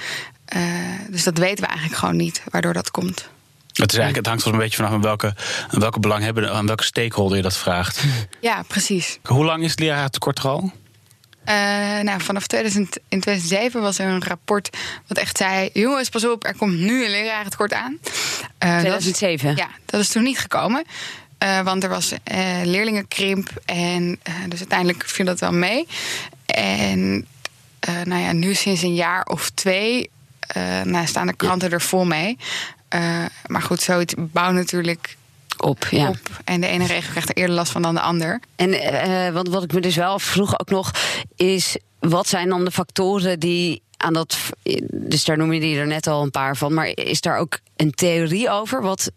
Uh, 0.55 0.61
dus 1.09 1.23
dat 1.23 1.37
weten 1.37 1.63
we 1.63 1.69
eigenlijk 1.69 1.99
gewoon 1.99 2.15
niet 2.15 2.43
waardoor 2.51 2.73
dat 2.73 2.91
komt. 2.91 3.29
Het, 3.67 3.91
is 3.91 3.97
eigenlijk, 3.99 4.15
het 4.15 4.25
hangt 4.25 4.41
soms 4.41 4.55
een 4.55 4.61
beetje 4.61 4.75
vanaf 4.75 4.91
aan 4.91 5.01
welke, 5.01 5.35
aan 5.69 5.79
welke 5.79 5.99
belang 5.99 6.23
hebben, 6.23 6.53
aan 6.53 6.65
welke 6.65 6.83
stakeholder 6.83 7.37
je 7.37 7.43
dat 7.43 7.57
vraagt. 7.57 8.03
Ja, 8.39 8.63
precies. 8.67 9.19
Hoe 9.23 9.45
lang 9.45 9.63
is 9.63 9.71
het 9.71 9.79
leraartekort 9.79 10.39
er 10.39 10.47
al? 10.47 10.71
Uh, 11.49 11.99
nou, 11.99 12.21
vanaf 12.21 12.47
2000, 12.47 12.97
in 13.09 13.19
2007 13.19 13.81
was 13.81 13.99
er 13.99 14.07
een 14.07 14.23
rapport 14.23 14.69
wat 15.07 15.17
echt 15.17 15.37
zei: 15.37 15.69
jongens, 15.73 16.09
pas 16.09 16.25
op, 16.25 16.45
er 16.45 16.55
komt 16.55 16.77
nu 16.77 17.05
een 17.05 17.11
lerarentekort 17.11 17.73
aan. 17.73 17.97
Uh, 18.63 18.77
2007? 18.77 19.47
Dat 19.47 19.57
is, 19.57 19.63
ja, 19.63 19.69
dat 19.85 20.01
is 20.01 20.09
toen 20.09 20.23
niet 20.23 20.39
gekomen. 20.39 20.85
Uh, 21.43 21.61
want 21.61 21.83
er 21.83 21.89
was 21.89 22.11
uh, 22.11 22.17
leerlingenkrimp 22.63 23.49
en 23.65 24.03
uh, 24.03 24.35
dus 24.49 24.59
uiteindelijk 24.59 25.03
viel 25.05 25.25
dat 25.25 25.39
wel 25.39 25.53
mee. 25.53 25.87
En 26.45 27.27
nou 28.03 28.21
ja, 28.21 28.31
nu 28.31 28.53
sinds 28.53 28.81
een 28.81 28.95
jaar 28.95 29.25
of 29.25 29.49
twee 29.49 30.09
nou, 30.83 31.07
staan 31.07 31.27
de 31.27 31.35
kranten 31.35 31.71
er 31.71 31.81
vol 31.81 32.05
mee. 32.05 32.37
maar 33.47 33.61
goed, 33.61 33.81
zoiets 33.81 34.13
bouwt 34.17 34.53
natuurlijk 34.53 35.17
op, 35.57 35.87
ja. 35.89 36.09
op. 36.09 36.41
En 36.43 36.61
de 36.61 36.67
ene 36.67 36.85
regio 36.85 37.09
krijgt 37.09 37.29
er 37.29 37.35
eerder 37.35 37.55
last 37.55 37.71
van 37.71 37.81
dan 37.81 37.93
de 37.93 38.01
ander. 38.01 38.39
En 38.55 39.33
wat, 39.33 39.47
wat 39.47 39.63
ik 39.63 39.73
me 39.73 39.79
dus 39.79 39.95
wel 39.95 40.19
vroeg 40.19 40.59
ook 40.59 40.69
nog, 40.69 40.91
is 41.35 41.77
wat 41.99 42.27
zijn 42.27 42.49
dan 42.49 42.65
de 42.65 42.71
factoren 42.71 43.39
die 43.39 43.81
aan 43.97 44.13
dat. 44.13 44.37
Dus 44.91 45.23
daar 45.23 45.37
noem 45.37 45.53
je 45.53 45.59
die 45.59 45.77
er 45.77 45.87
net 45.87 46.07
al 46.07 46.23
een 46.23 46.31
paar 46.31 46.57
van. 46.57 46.73
Maar 46.73 46.87
is 46.87 47.21
daar 47.21 47.37
ook 47.37 47.59
een 47.75 47.91
theorie 47.91 48.49
over? 48.49 48.81
Wat 48.81 49.11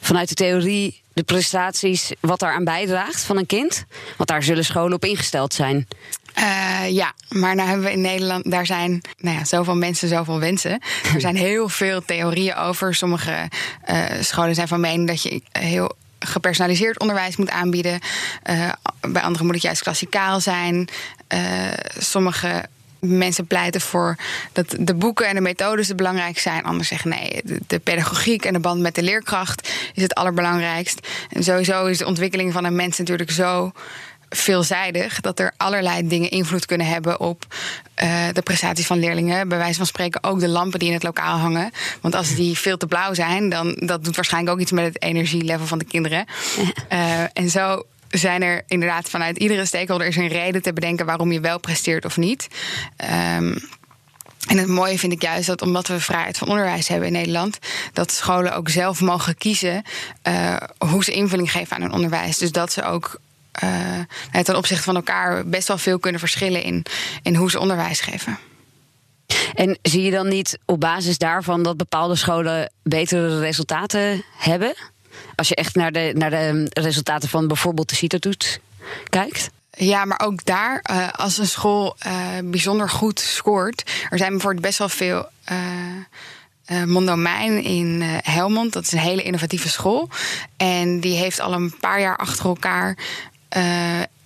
vanuit 0.00 0.28
de 0.28 0.34
theorie 0.34 1.01
de 1.14 1.22
prestaties, 1.22 2.12
wat 2.20 2.40
daaraan 2.40 2.64
bijdraagt 2.64 3.22
van 3.22 3.36
een 3.36 3.46
kind? 3.46 3.84
Want 4.16 4.28
daar 4.28 4.42
zullen 4.42 4.64
scholen 4.64 4.92
op 4.92 5.04
ingesteld 5.04 5.54
zijn. 5.54 5.86
Uh, 6.38 6.90
ja, 6.90 7.12
maar 7.28 7.54
nou 7.54 7.68
hebben 7.68 7.86
we 7.86 7.92
in 7.92 8.00
Nederland, 8.00 8.50
daar 8.50 8.66
zijn 8.66 9.00
nou 9.16 9.36
ja, 9.36 9.44
zoveel 9.44 9.76
mensen, 9.76 10.08
zoveel 10.08 10.38
wensen. 10.38 10.80
Er 11.14 11.20
zijn 11.20 11.36
heel 11.48 11.68
veel 11.68 12.04
theorieën 12.04 12.54
over. 12.54 12.94
Sommige 12.94 13.48
uh, 13.90 14.04
scholen 14.20 14.54
zijn 14.54 14.68
van 14.68 14.80
mening 14.80 15.08
dat 15.08 15.22
je 15.22 15.42
heel 15.52 15.92
gepersonaliseerd 16.18 16.98
onderwijs 16.98 17.36
moet 17.36 17.50
aanbieden. 17.50 18.00
Uh, 18.50 18.72
bij 19.00 19.22
anderen 19.22 19.46
moet 19.46 19.54
het 19.54 19.64
juist 19.64 19.82
klassikaal 19.82 20.40
zijn. 20.40 20.88
sommige 21.98 22.64
mensen 23.06 23.46
pleiten 23.46 23.80
voor 23.80 24.16
dat 24.52 24.76
de 24.78 24.94
boeken 24.94 25.26
en 25.26 25.34
de 25.34 25.40
methodes 25.40 25.88
het 25.88 25.96
belangrijk 25.96 26.38
zijn. 26.38 26.64
Anders 26.64 26.88
zeggen 26.88 27.10
nee, 27.10 27.40
de, 27.66 27.78
pedagogiek 27.78 28.44
en 28.44 28.52
de 28.52 28.58
band 28.58 28.80
met 28.80 28.94
de 28.94 29.02
leerkracht 29.02 29.68
is 29.94 30.02
het 30.02 30.14
allerbelangrijkst. 30.14 31.08
En 31.30 31.44
sowieso 31.44 31.86
is 31.86 31.98
de 31.98 32.06
ontwikkeling 32.06 32.52
van 32.52 32.64
een 32.64 32.76
mens 32.76 32.98
natuurlijk 32.98 33.30
zo 33.30 33.72
veelzijdig 34.28 35.20
dat 35.20 35.38
er 35.38 35.52
allerlei 35.56 36.08
dingen 36.08 36.30
invloed 36.30 36.66
kunnen 36.66 36.86
hebben 36.86 37.20
op 37.20 37.46
eh, 37.94 38.26
de 38.32 38.42
prestaties 38.42 38.86
van 38.86 38.98
leerlingen. 38.98 39.48
Bij 39.48 39.58
wijze 39.58 39.76
van 39.76 39.86
spreken 39.86 40.24
ook 40.24 40.40
de 40.40 40.48
lampen 40.48 40.78
die 40.78 40.88
in 40.88 40.94
het 40.94 41.02
lokaal 41.02 41.38
hangen. 41.38 41.70
Want 42.00 42.14
als 42.14 42.34
die 42.34 42.58
veel 42.58 42.76
te 42.76 42.86
blauw 42.86 43.14
zijn, 43.14 43.48
dan 43.48 43.76
dat 43.80 44.04
doet 44.04 44.16
waarschijnlijk 44.16 44.54
ook 44.54 44.60
iets 44.60 44.72
met 44.72 44.84
het 44.84 45.02
energielevel 45.02 45.66
van 45.66 45.78
de 45.78 45.84
kinderen. 45.84 46.24
Uh, 46.92 47.20
en 47.42 47.50
zo 47.50 47.84
zijn 48.12 48.42
er 48.42 48.62
inderdaad 48.66 49.10
vanuit 49.10 49.38
iedere 49.38 49.66
stakeholder 49.66 50.06
is 50.06 50.16
een 50.16 50.28
reden 50.28 50.62
te 50.62 50.72
bedenken 50.72 51.06
waarom 51.06 51.32
je 51.32 51.40
wel 51.40 51.60
presteert 51.60 52.04
of 52.04 52.16
niet. 52.16 52.48
Um, 53.36 53.58
en 54.46 54.58
het 54.58 54.68
mooie 54.68 54.98
vind 54.98 55.12
ik 55.12 55.22
juist 55.22 55.46
dat 55.46 55.62
omdat 55.62 55.86
we 55.86 56.00
vrijheid 56.00 56.38
van 56.38 56.48
onderwijs 56.48 56.88
hebben 56.88 57.06
in 57.06 57.12
Nederland, 57.12 57.58
dat 57.92 58.12
scholen 58.12 58.54
ook 58.54 58.68
zelf 58.68 59.00
mogen 59.00 59.36
kiezen 59.36 59.82
uh, 60.28 60.56
hoe 60.78 61.04
ze 61.04 61.12
invulling 61.12 61.50
geven 61.50 61.76
aan 61.76 61.82
hun 61.82 61.92
onderwijs. 61.92 62.38
Dus 62.38 62.52
dat 62.52 62.72
ze 62.72 62.82
ook 62.82 63.20
uh, 63.64 64.42
ten 64.42 64.56
opzichte 64.56 64.82
van 64.82 64.96
elkaar 64.96 65.46
best 65.46 65.68
wel 65.68 65.78
veel 65.78 65.98
kunnen 65.98 66.20
verschillen 66.20 66.62
in, 66.62 66.84
in 67.22 67.34
hoe 67.34 67.50
ze 67.50 67.60
onderwijs 67.60 68.00
geven. 68.00 68.38
En 69.54 69.78
zie 69.82 70.02
je 70.02 70.10
dan 70.10 70.28
niet 70.28 70.58
op 70.64 70.80
basis 70.80 71.18
daarvan 71.18 71.62
dat 71.62 71.76
bepaalde 71.76 72.16
scholen 72.16 72.72
betere 72.82 73.40
resultaten 73.40 74.24
hebben? 74.38 74.74
Als 75.34 75.48
je 75.48 75.54
echt 75.54 75.74
naar 75.74 75.92
de, 75.92 76.12
naar 76.16 76.30
de 76.30 76.70
resultaten 76.72 77.28
van 77.28 77.46
bijvoorbeeld 77.46 77.88
de 77.88 77.94
CITO-toets 77.94 78.58
kijkt? 79.08 79.50
Ja, 79.76 80.04
maar 80.04 80.20
ook 80.24 80.44
daar, 80.44 80.84
uh, 80.90 81.08
als 81.12 81.38
een 81.38 81.46
school 81.46 81.96
uh, 82.06 82.12
bijzonder 82.44 82.90
goed 82.90 83.20
scoort. 83.20 83.90
Er 84.10 84.18
zijn 84.18 84.30
bijvoorbeeld 84.30 84.62
best 84.62 84.78
wel 84.78 84.88
veel. 84.88 85.28
Uh, 85.52 85.56
in 87.64 88.02
Helmond, 88.22 88.72
dat 88.72 88.82
is 88.82 88.92
een 88.92 88.98
hele 88.98 89.22
innovatieve 89.22 89.68
school. 89.68 90.08
En 90.56 91.00
die 91.00 91.16
heeft 91.16 91.40
al 91.40 91.52
een 91.52 91.74
paar 91.80 92.00
jaar 92.00 92.16
achter 92.16 92.44
elkaar 92.44 92.96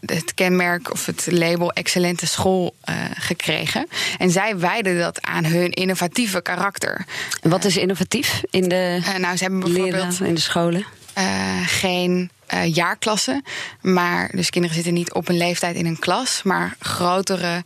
het 0.06 0.34
kenmerk 0.34 0.92
of 0.92 1.06
het 1.06 1.26
label 1.30 1.72
excellente 1.72 2.26
school 2.26 2.74
uh, 2.88 2.94
gekregen. 3.14 3.86
En 4.18 4.30
zij 4.30 4.58
wijden 4.58 4.98
dat 4.98 5.22
aan 5.22 5.44
hun 5.44 5.70
innovatieve 5.70 6.42
karakter. 6.42 7.04
Wat 7.42 7.64
is 7.64 7.76
innovatief 7.76 8.42
in 8.50 8.68
de 8.68 8.98
uh, 9.00 9.16
nou, 9.16 9.36
ze 9.36 9.42
hebben 9.42 9.60
bijvoorbeeld 9.60 10.20
in 10.20 10.34
de 10.34 10.40
scholen? 10.40 10.86
Uh, 11.18 11.66
geen 11.66 12.30
jaarklassen, 12.64 13.44
maar 13.80 14.30
dus 14.32 14.50
kinderen 14.50 14.76
zitten 14.76 14.94
niet 14.94 15.12
op 15.12 15.28
een 15.28 15.36
leeftijd 15.36 15.76
in 15.76 15.86
een 15.86 15.98
klas, 15.98 16.42
maar 16.42 16.76
grotere 16.80 17.62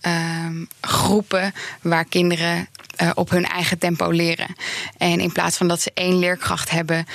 ehm, 0.00 0.64
groepen 0.80 1.52
waar 1.82 2.04
kinderen 2.04 2.68
op 3.14 3.30
hun 3.30 3.46
eigen 3.46 3.78
tempo 3.78 4.10
leren. 4.10 4.54
En 4.96 5.20
in 5.20 5.32
plaats 5.32 5.56
van 5.56 5.68
dat 5.68 5.80
ze 5.80 5.90
één 5.94 6.18
leerkracht 6.18 6.70
hebben. 6.70 7.06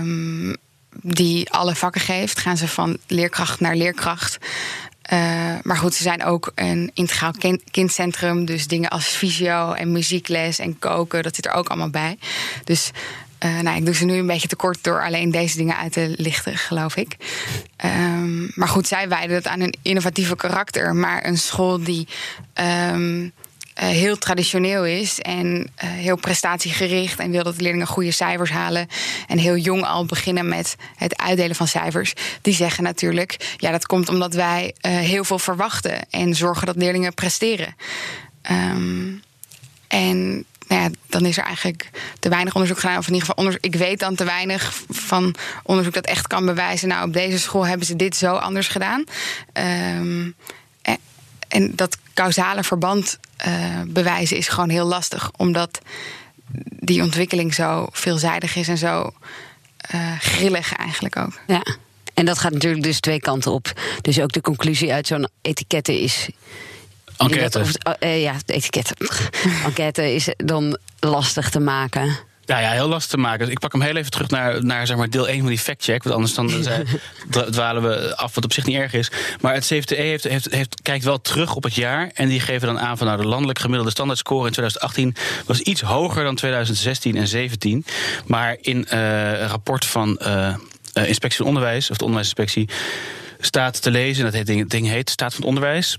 Um, 0.00 0.56
die 1.00 1.50
alle 1.50 1.74
vakken 1.74 2.00
geeft. 2.00 2.38
Gaan 2.38 2.56
ze 2.56 2.68
van 2.68 2.98
leerkracht 3.06 3.60
naar 3.60 3.76
leerkracht. 3.76 4.38
Uh, 5.12 5.54
maar 5.62 5.76
goed, 5.76 5.94
ze 5.94 6.02
zijn 6.02 6.24
ook 6.24 6.52
een 6.54 6.90
integraal 6.94 7.32
kindcentrum. 7.70 8.44
Dus 8.44 8.66
dingen 8.66 8.90
als 8.90 9.04
fysio 9.04 9.72
en 9.72 9.92
muziekles 9.92 10.58
en 10.58 10.78
koken, 10.78 11.22
dat 11.22 11.34
zit 11.34 11.46
er 11.46 11.52
ook 11.52 11.68
allemaal 11.68 11.90
bij. 11.90 12.18
Dus 12.64 12.90
uh, 13.44 13.60
nou, 13.60 13.76
ik 13.76 13.84
doe 13.84 13.94
ze 13.94 14.04
nu 14.04 14.16
een 14.16 14.26
beetje 14.26 14.48
tekort 14.48 14.84
door 14.84 15.04
alleen 15.04 15.30
deze 15.30 15.56
dingen 15.56 15.76
uit 15.76 15.92
te 15.92 16.14
lichten, 16.16 16.56
geloof 16.56 16.96
ik. 16.96 17.16
Um, 17.84 18.50
maar 18.54 18.68
goed, 18.68 18.86
zij 18.86 19.08
wijden 19.08 19.36
het 19.36 19.46
aan 19.46 19.60
een 19.60 19.76
innovatieve 19.82 20.36
karakter. 20.36 20.94
Maar 20.94 21.26
een 21.26 21.38
school 21.38 21.82
die 21.82 22.08
um, 22.92 23.32
uh, 23.74 23.88
heel 23.88 24.18
traditioneel 24.18 24.84
is 24.84 25.20
en 25.20 25.46
uh, 25.56 25.90
heel 25.90 26.16
prestatiegericht 26.16 27.18
en 27.18 27.30
wil 27.30 27.42
dat 27.42 27.60
leerlingen 27.60 27.86
goede 27.86 28.10
cijfers 28.10 28.50
halen 28.50 28.88
en 29.28 29.38
heel 29.38 29.56
jong 29.56 29.84
al 29.84 30.04
beginnen 30.04 30.48
met 30.48 30.76
het 30.96 31.16
uitdelen 31.16 31.56
van 31.56 31.68
cijfers, 31.68 32.12
die 32.42 32.54
zeggen 32.54 32.84
natuurlijk, 32.84 33.54
ja, 33.56 33.70
dat 33.70 33.86
komt 33.86 34.08
omdat 34.08 34.34
wij 34.34 34.74
uh, 34.86 34.92
heel 34.98 35.24
veel 35.24 35.38
verwachten 35.38 36.10
en 36.10 36.34
zorgen 36.34 36.66
dat 36.66 36.76
leerlingen 36.76 37.14
presteren. 37.14 37.74
Um, 38.50 39.22
en 39.88 40.44
nou 40.68 40.94
dan 41.06 41.26
is 41.26 41.36
er 41.36 41.44
eigenlijk 41.44 41.90
te 42.18 42.28
weinig 42.28 42.54
onderzoek 42.54 42.78
gedaan. 42.78 42.98
Of 42.98 43.06
in 43.08 43.14
ieder 43.14 43.28
geval, 43.28 43.52
ik 43.60 43.74
weet 43.74 43.98
dan 43.98 44.14
te 44.14 44.24
weinig 44.24 44.82
van 44.88 45.34
onderzoek 45.62 45.94
dat 45.94 46.06
echt 46.06 46.26
kan 46.26 46.44
bewijzen. 46.44 46.88
Nou, 46.88 47.06
op 47.06 47.12
deze 47.12 47.38
school 47.38 47.66
hebben 47.66 47.86
ze 47.86 47.96
dit 47.96 48.16
zo 48.16 48.34
anders 48.34 48.68
gedaan. 48.68 49.04
Um, 49.98 50.34
en, 51.52 51.72
dat 51.76 51.96
causale 52.14 52.64
verband 52.64 53.18
uh, 53.46 53.80
bewijzen 53.86 54.36
is 54.36 54.48
gewoon 54.48 54.68
heel 54.68 54.86
lastig. 54.86 55.30
Omdat 55.36 55.80
die 56.64 57.02
ontwikkeling 57.02 57.54
zo 57.54 57.86
veelzijdig 57.92 58.56
is 58.56 58.68
en 58.68 58.78
zo 58.78 59.10
uh, 59.94 60.18
grillig 60.18 60.72
eigenlijk 60.72 61.16
ook. 61.16 61.40
Ja. 61.46 61.62
En 62.14 62.24
dat 62.24 62.38
gaat 62.38 62.52
natuurlijk 62.52 62.82
dus 62.82 63.00
twee 63.00 63.20
kanten 63.20 63.52
op. 63.52 63.72
Dus 64.00 64.20
ook 64.20 64.32
de 64.32 64.40
conclusie 64.40 64.92
uit 64.92 65.06
zo'n 65.06 65.28
etiketten 65.42 65.98
is. 65.98 66.28
Enquête. 67.16 67.60
Of, 67.60 67.70
uh, 68.00 68.22
ja, 68.22 68.36
de 68.44 68.52
etiketten. 68.52 68.96
Enquête 69.66 70.14
is 70.14 70.28
dan 70.36 70.78
lastig 71.00 71.50
te 71.50 71.60
maken. 71.60 72.18
Ja, 72.44 72.58
ja, 72.58 72.70
heel 72.70 72.88
lastig 72.88 73.10
te 73.10 73.16
maken. 73.16 73.38
Dus 73.38 73.48
ik 73.48 73.58
pak 73.58 73.72
hem 73.72 73.80
heel 73.80 73.96
even 73.96 74.10
terug 74.10 74.30
naar, 74.30 74.64
naar 74.64 74.86
zeg 74.86 74.96
maar, 74.96 75.10
deel 75.10 75.28
1 75.28 75.38
van 75.38 75.48
die 75.48 75.58
fact-check. 75.58 76.02
Want 76.02 76.14
anders 76.14 76.34
dan 76.34 76.50
dwalen 77.50 77.82
we 77.82 78.16
af, 78.16 78.34
wat 78.34 78.44
op 78.44 78.52
zich 78.52 78.66
niet 78.66 78.76
erg 78.76 78.92
is. 78.92 79.10
Maar 79.40 79.54
het 79.54 79.66
CFTE 79.66 79.94
heeft, 79.94 80.24
heeft, 80.24 80.50
heeft, 80.50 80.82
kijkt 80.82 81.04
wel 81.04 81.20
terug 81.20 81.54
op 81.54 81.62
het 81.62 81.74
jaar. 81.74 82.10
En 82.14 82.28
die 82.28 82.40
geven 82.40 82.66
dan 82.66 82.80
aan 82.80 82.98
van 82.98 83.06
nou, 83.06 83.20
de 83.20 83.26
landelijk 83.26 83.58
gemiddelde 83.58 83.90
standaardscore 83.90 84.46
in 84.46 84.52
2018 84.52 85.14
was 85.46 85.60
iets 85.60 85.80
hoger 85.80 86.24
dan 86.24 86.34
2016 86.34 87.16
en 87.16 87.24
2017. 87.24 87.84
Maar 88.26 88.56
in 88.60 88.86
uh, 88.92 89.40
een 89.40 89.48
rapport 89.48 89.84
van 89.84 90.20
uh, 90.22 90.54
Inspectie 90.92 91.38
van 91.38 91.46
Onderwijs, 91.46 91.90
of 91.90 91.96
de 91.96 92.04
Onderwijsinspectie, 92.04 92.68
staat 93.40 93.82
te 93.82 93.90
lezen, 93.90 94.24
dat 94.24 94.32
heet, 94.32 94.46
ding, 94.46 94.70
ding 94.70 94.86
heet 94.86 95.10
Staat 95.10 95.30
van 95.34 95.40
het 95.40 95.48
Onderwijs. 95.48 95.96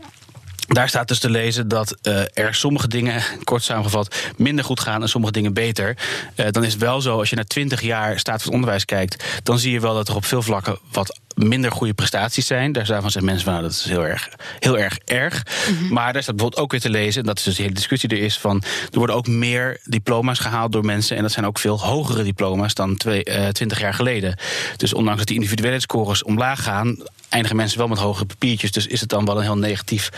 Daar 0.67 0.89
staat 0.89 1.07
dus 1.07 1.19
te 1.19 1.29
lezen 1.29 1.67
dat 1.67 1.95
uh, 2.01 2.21
er 2.33 2.55
sommige 2.55 2.87
dingen, 2.87 3.23
kort 3.43 3.63
samengevat, 3.63 4.15
minder 4.37 4.65
goed 4.65 4.79
gaan 4.79 5.01
en 5.01 5.09
sommige 5.09 5.33
dingen 5.33 5.53
beter. 5.53 5.97
Uh, 6.35 6.45
dan 6.51 6.63
is 6.63 6.73
het 6.73 6.81
wel 6.81 7.01
zo, 7.01 7.17
als 7.19 7.29
je 7.29 7.35
naar 7.35 7.45
20 7.45 7.81
jaar 7.81 8.19
staat 8.19 8.43
van 8.43 8.53
onderwijs 8.53 8.85
kijkt, 8.85 9.23
dan 9.43 9.59
zie 9.59 9.71
je 9.71 9.79
wel 9.79 9.93
dat 9.93 10.07
er 10.07 10.15
op 10.15 10.25
veel 10.25 10.41
vlakken 10.41 10.77
wat 10.91 11.19
minder 11.35 11.71
goede 11.71 11.93
prestaties 11.93 12.47
zijn. 12.47 12.71
Daar 12.71 12.85
van 12.85 13.01
zeggen 13.01 13.25
mensen 13.25 13.43
van 13.43 13.53
nou, 13.53 13.65
dat 13.65 13.71
is 13.71 13.83
heel 13.83 14.05
erg, 14.05 14.29
heel 14.59 14.77
erg 14.77 14.97
erg. 15.05 15.43
Mm-hmm. 15.69 15.93
Maar 15.93 16.13
daar 16.13 16.21
staat 16.21 16.35
bijvoorbeeld 16.35 16.63
ook 16.63 16.71
weer 16.71 16.81
te 16.81 16.89
lezen, 16.89 17.21
en 17.21 17.27
dat 17.27 17.37
is 17.37 17.43
dus 17.43 17.55
de 17.55 17.61
hele 17.61 17.75
discussie 17.75 18.09
er 18.09 18.17
is 18.17 18.37
van 18.37 18.63
er 18.91 18.97
worden 18.97 19.15
ook 19.15 19.27
meer 19.27 19.79
diploma's 19.83 20.39
gehaald 20.39 20.71
door 20.71 20.85
mensen. 20.85 21.17
En 21.17 21.21
dat 21.21 21.31
zijn 21.31 21.45
ook 21.45 21.59
veel 21.59 21.79
hogere 21.79 22.23
diploma's 22.23 22.73
dan 22.73 22.97
twee, 22.97 23.25
uh, 23.25 23.47
20 23.47 23.79
jaar 23.79 23.93
geleden. 23.93 24.37
Dus 24.77 24.93
ondanks 24.93 25.19
dat 25.19 25.27
die 25.27 25.35
individuele 25.35 25.79
scores 25.79 26.23
omlaag 26.23 26.63
gaan, 26.63 26.97
eindigen 27.29 27.55
mensen 27.55 27.77
wel 27.77 27.87
met 27.87 27.97
hogere 27.97 28.25
papiertjes. 28.25 28.71
Dus 28.71 28.87
is 28.87 28.99
het 28.99 29.09
dan 29.09 29.25
wel 29.25 29.37
een 29.37 29.43
heel 29.43 29.57
negatief 29.57 30.09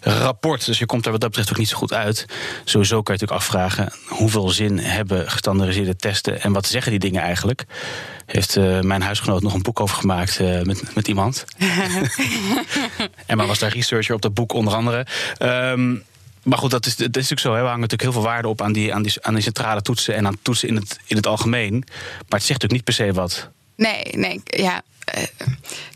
rapport. 0.00 0.66
Dus 0.66 0.78
je 0.78 0.86
komt 0.86 1.02
daar 1.02 1.12
wat 1.12 1.20
dat 1.20 1.30
betreft 1.30 1.50
ook 1.52 1.58
niet 1.58 1.68
zo 1.68 1.76
goed 1.76 1.92
uit. 1.92 2.26
Sowieso 2.64 3.02
kan 3.02 3.14
je 3.14 3.20
natuurlijk 3.20 3.40
afvragen 3.40 3.92
hoeveel 4.08 4.48
zin 4.48 4.78
hebben 4.78 5.30
gestandardiseerde 5.30 5.96
testen 5.96 6.40
en 6.42 6.52
wat 6.52 6.66
zeggen 6.66 6.90
die 6.90 7.00
dingen 7.00 7.22
eigenlijk. 7.22 7.64
Heeft 8.32 8.56
uh, 8.56 8.80
mijn 8.80 9.02
huisgenoot 9.02 9.42
nog 9.42 9.54
een 9.54 9.62
boek 9.62 9.80
over 9.80 9.96
gemaakt 9.96 10.40
uh, 10.40 10.62
met, 10.62 10.94
met 10.94 11.08
iemand. 11.08 11.44
Emma 13.26 13.46
was 13.46 13.58
daar 13.58 13.72
researcher 13.72 14.14
op 14.14 14.22
dat 14.22 14.34
boek 14.34 14.52
onder 14.52 14.74
andere. 14.74 15.06
Um, 15.38 16.02
maar 16.42 16.58
goed, 16.58 16.70
dat 16.70 16.86
is, 16.86 16.96
dat 16.96 17.16
is 17.16 17.28
natuurlijk 17.28 17.40
zo. 17.40 17.54
Hè. 17.54 17.60
We 17.60 17.66
hangen 17.66 17.80
natuurlijk 17.80 18.02
heel 18.02 18.12
veel 18.12 18.30
waarde 18.30 18.48
op 18.48 18.62
aan 18.62 18.72
die, 18.72 18.94
aan, 18.94 19.02
die, 19.02 19.12
aan 19.20 19.34
die 19.34 19.42
centrale 19.42 19.82
toetsen 19.82 20.14
en 20.14 20.26
aan 20.26 20.38
toetsen 20.42 20.68
in 20.68 20.76
het, 20.76 20.98
in 21.06 21.16
het 21.16 21.26
algemeen. 21.26 21.72
Maar 21.72 22.38
het 22.38 22.42
zegt 22.42 22.62
natuurlijk 22.62 22.72
niet 22.72 22.84
per 22.84 22.94
se 22.94 23.12
wat. 23.12 23.48
Nee, 23.76 24.02
nee, 24.12 24.40
ja. 24.44 24.82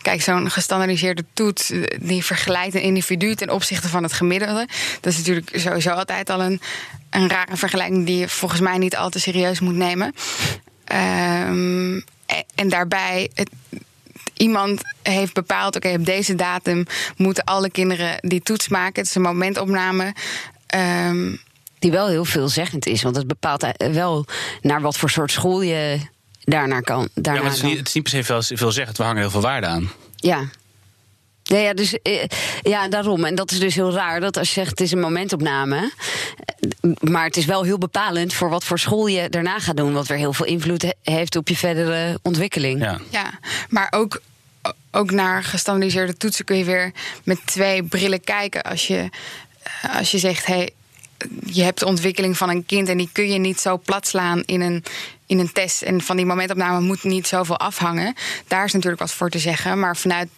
Kijk, 0.02 0.22
zo'n 0.22 0.50
gestandardiseerde 0.50 1.24
toets 1.32 1.72
die 2.00 2.24
vergelijkt 2.24 2.74
een 2.74 2.82
individu 2.82 3.34
ten 3.34 3.50
opzichte 3.50 3.88
van 3.88 4.02
het 4.02 4.12
gemiddelde. 4.12 4.68
Dat 5.00 5.12
is 5.12 5.18
natuurlijk 5.18 5.50
sowieso 5.54 5.90
altijd 5.90 6.30
al 6.30 6.42
een, 6.42 6.60
een 7.10 7.28
rare 7.28 7.56
vergelijking 7.56 8.06
die 8.06 8.18
je 8.18 8.28
volgens 8.28 8.60
mij 8.60 8.78
niet 8.78 8.96
al 8.96 9.10
te 9.10 9.20
serieus 9.20 9.60
moet 9.60 9.74
nemen. 9.74 10.14
Um, 11.48 12.04
en 12.54 12.68
daarbij. 12.68 13.30
Het, 13.34 13.50
iemand 14.34 14.82
heeft 15.02 15.34
bepaald: 15.34 15.76
oké, 15.76 15.86
okay, 15.86 15.98
op 15.98 16.06
deze 16.06 16.34
datum 16.34 16.86
moeten 17.16 17.44
alle 17.44 17.70
kinderen 17.70 18.16
die 18.20 18.42
toets 18.42 18.68
maken. 18.68 19.00
Het 19.00 19.06
is 19.06 19.14
een 19.14 19.22
momentopname. 19.22 20.14
Um, 20.74 21.40
die 21.78 21.90
wel 21.90 22.08
heel 22.08 22.24
veelzeggend 22.24 22.86
is, 22.86 23.02
want 23.02 23.16
het 23.16 23.26
bepaalt 23.26 23.66
wel 23.76 24.26
naar 24.60 24.80
wat 24.80 24.96
voor 24.96 25.10
soort 25.10 25.30
school 25.30 25.62
je 25.62 26.00
daarnaar 26.44 26.82
kan. 26.82 27.08
Daarna 27.14 27.40
ja, 27.40 27.46
maar 27.46 27.54
het 27.54 27.62
is, 27.62 27.68
niet, 27.68 27.78
het 27.78 27.88
is 27.88 27.94
niet 27.94 28.02
per 28.02 28.12
se 28.12 28.24
veel, 28.24 28.42
veel 28.42 28.72
zeggen. 28.72 28.96
We 28.96 29.02
hangen 29.02 29.20
heel 29.20 29.30
veel 29.30 29.40
waarde 29.40 29.66
aan. 29.66 29.90
Ja. 30.16 30.48
Ja, 31.54 31.60
ja, 31.60 31.74
dus, 31.74 31.98
ja, 32.62 32.88
daarom. 32.88 33.24
En 33.24 33.34
dat 33.34 33.50
is 33.50 33.58
dus 33.58 33.74
heel 33.74 33.92
raar 33.92 34.20
dat 34.20 34.36
als 34.36 34.48
je 34.48 34.54
zegt 34.54 34.70
het 34.70 34.80
is 34.80 34.92
een 34.92 35.00
momentopname. 35.00 35.92
Maar 37.00 37.24
het 37.24 37.36
is 37.36 37.44
wel 37.44 37.62
heel 37.62 37.78
bepalend 37.78 38.34
voor 38.34 38.48
wat 38.48 38.64
voor 38.64 38.78
school 38.78 39.06
je 39.06 39.28
daarna 39.28 39.58
gaat 39.58 39.76
doen. 39.76 39.92
Wat 39.92 40.06
weer 40.06 40.18
heel 40.18 40.32
veel 40.32 40.46
invloed 40.46 40.94
heeft 41.02 41.36
op 41.36 41.48
je 41.48 41.56
verdere 41.56 42.18
ontwikkeling. 42.22 42.80
Ja, 42.80 43.00
ja 43.10 43.38
maar 43.68 43.88
ook, 43.90 44.20
ook 44.90 45.10
naar 45.10 45.42
gestandardiseerde 45.42 46.16
toetsen 46.16 46.44
kun 46.44 46.56
je 46.56 46.64
weer 46.64 46.92
met 47.24 47.38
twee 47.44 47.82
brillen 47.82 48.24
kijken. 48.24 48.62
Als 48.62 48.86
je, 48.86 49.08
als 49.98 50.10
je 50.10 50.18
zegt, 50.18 50.46
hey, 50.46 50.70
je 51.46 51.62
hebt 51.62 51.78
de 51.78 51.86
ontwikkeling 51.86 52.36
van 52.36 52.48
een 52.48 52.66
kind 52.66 52.88
en 52.88 52.96
die 52.96 53.10
kun 53.12 53.32
je 53.32 53.38
niet 53.38 53.60
zo 53.60 53.78
plat 53.78 54.06
slaan 54.06 54.42
in 54.44 54.60
een, 54.60 54.84
in 55.26 55.38
een 55.38 55.52
test. 55.52 55.82
En 55.82 56.00
van 56.00 56.16
die 56.16 56.26
momentopname 56.26 56.80
moet 56.80 57.04
niet 57.04 57.26
zoveel 57.26 57.58
afhangen. 57.58 58.14
Daar 58.48 58.64
is 58.64 58.72
natuurlijk 58.72 59.00
wat 59.00 59.12
voor 59.12 59.30
te 59.30 59.38
zeggen. 59.38 59.78
Maar 59.78 59.96
vanuit 59.96 60.28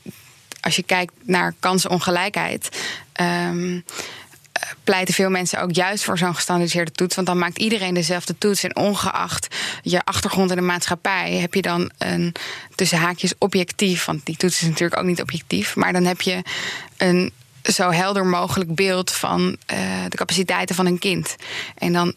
als 0.67 0.77
je 0.77 0.83
kijkt 0.83 1.13
naar 1.23 1.55
kansenongelijkheid. 1.61 2.69
ehm, 3.13 3.81
eh, 4.53 4.63
pleiten 4.85 5.15
veel 5.15 5.31
mensen 5.31 5.61
ook 5.61 5.73
juist 5.73 6.05
voor 6.05 6.19
zo'n 6.19 6.35
gestandardiseerde 6.35 6.93
toets. 6.93 7.15
Want 7.15 7.27
dan 7.27 7.39
maakt 7.39 7.59
iedereen 7.59 7.95
dezelfde 7.95 8.39
toets. 8.39 8.65
En 8.65 8.77
ongeacht 8.77 9.55
je 9.83 10.05
achtergrond 10.05 10.51
in 10.51 10.57
de 10.57 10.63
maatschappij 10.63 11.33
heb 11.33 11.55
je 11.55 11.63
dan 11.63 11.91
een 11.99 12.35
tussen 12.75 12.99
haakjes 12.99 13.35
objectief. 13.39 14.05
Want 14.05 14.27
die 14.27 14.37
toets 14.37 14.63
is 14.63 14.69
natuurlijk 14.69 15.01
ook 15.01 15.07
niet 15.07 15.21
objectief. 15.21 15.77
Maar 15.77 15.93
dan 15.93 16.05
heb 16.05 16.21
je 16.21 16.43
een 16.97 17.33
zo 17.63 17.91
helder 17.91 18.27
mogelijk 18.27 18.75
beeld 18.75 19.13
van 19.13 19.57
eh, 19.67 19.79
de 20.09 20.17
capaciteiten 20.17 20.75
van 20.75 20.87
een 20.87 20.99
kind. 20.99 21.37
En 21.75 21.93
dan 21.93 22.15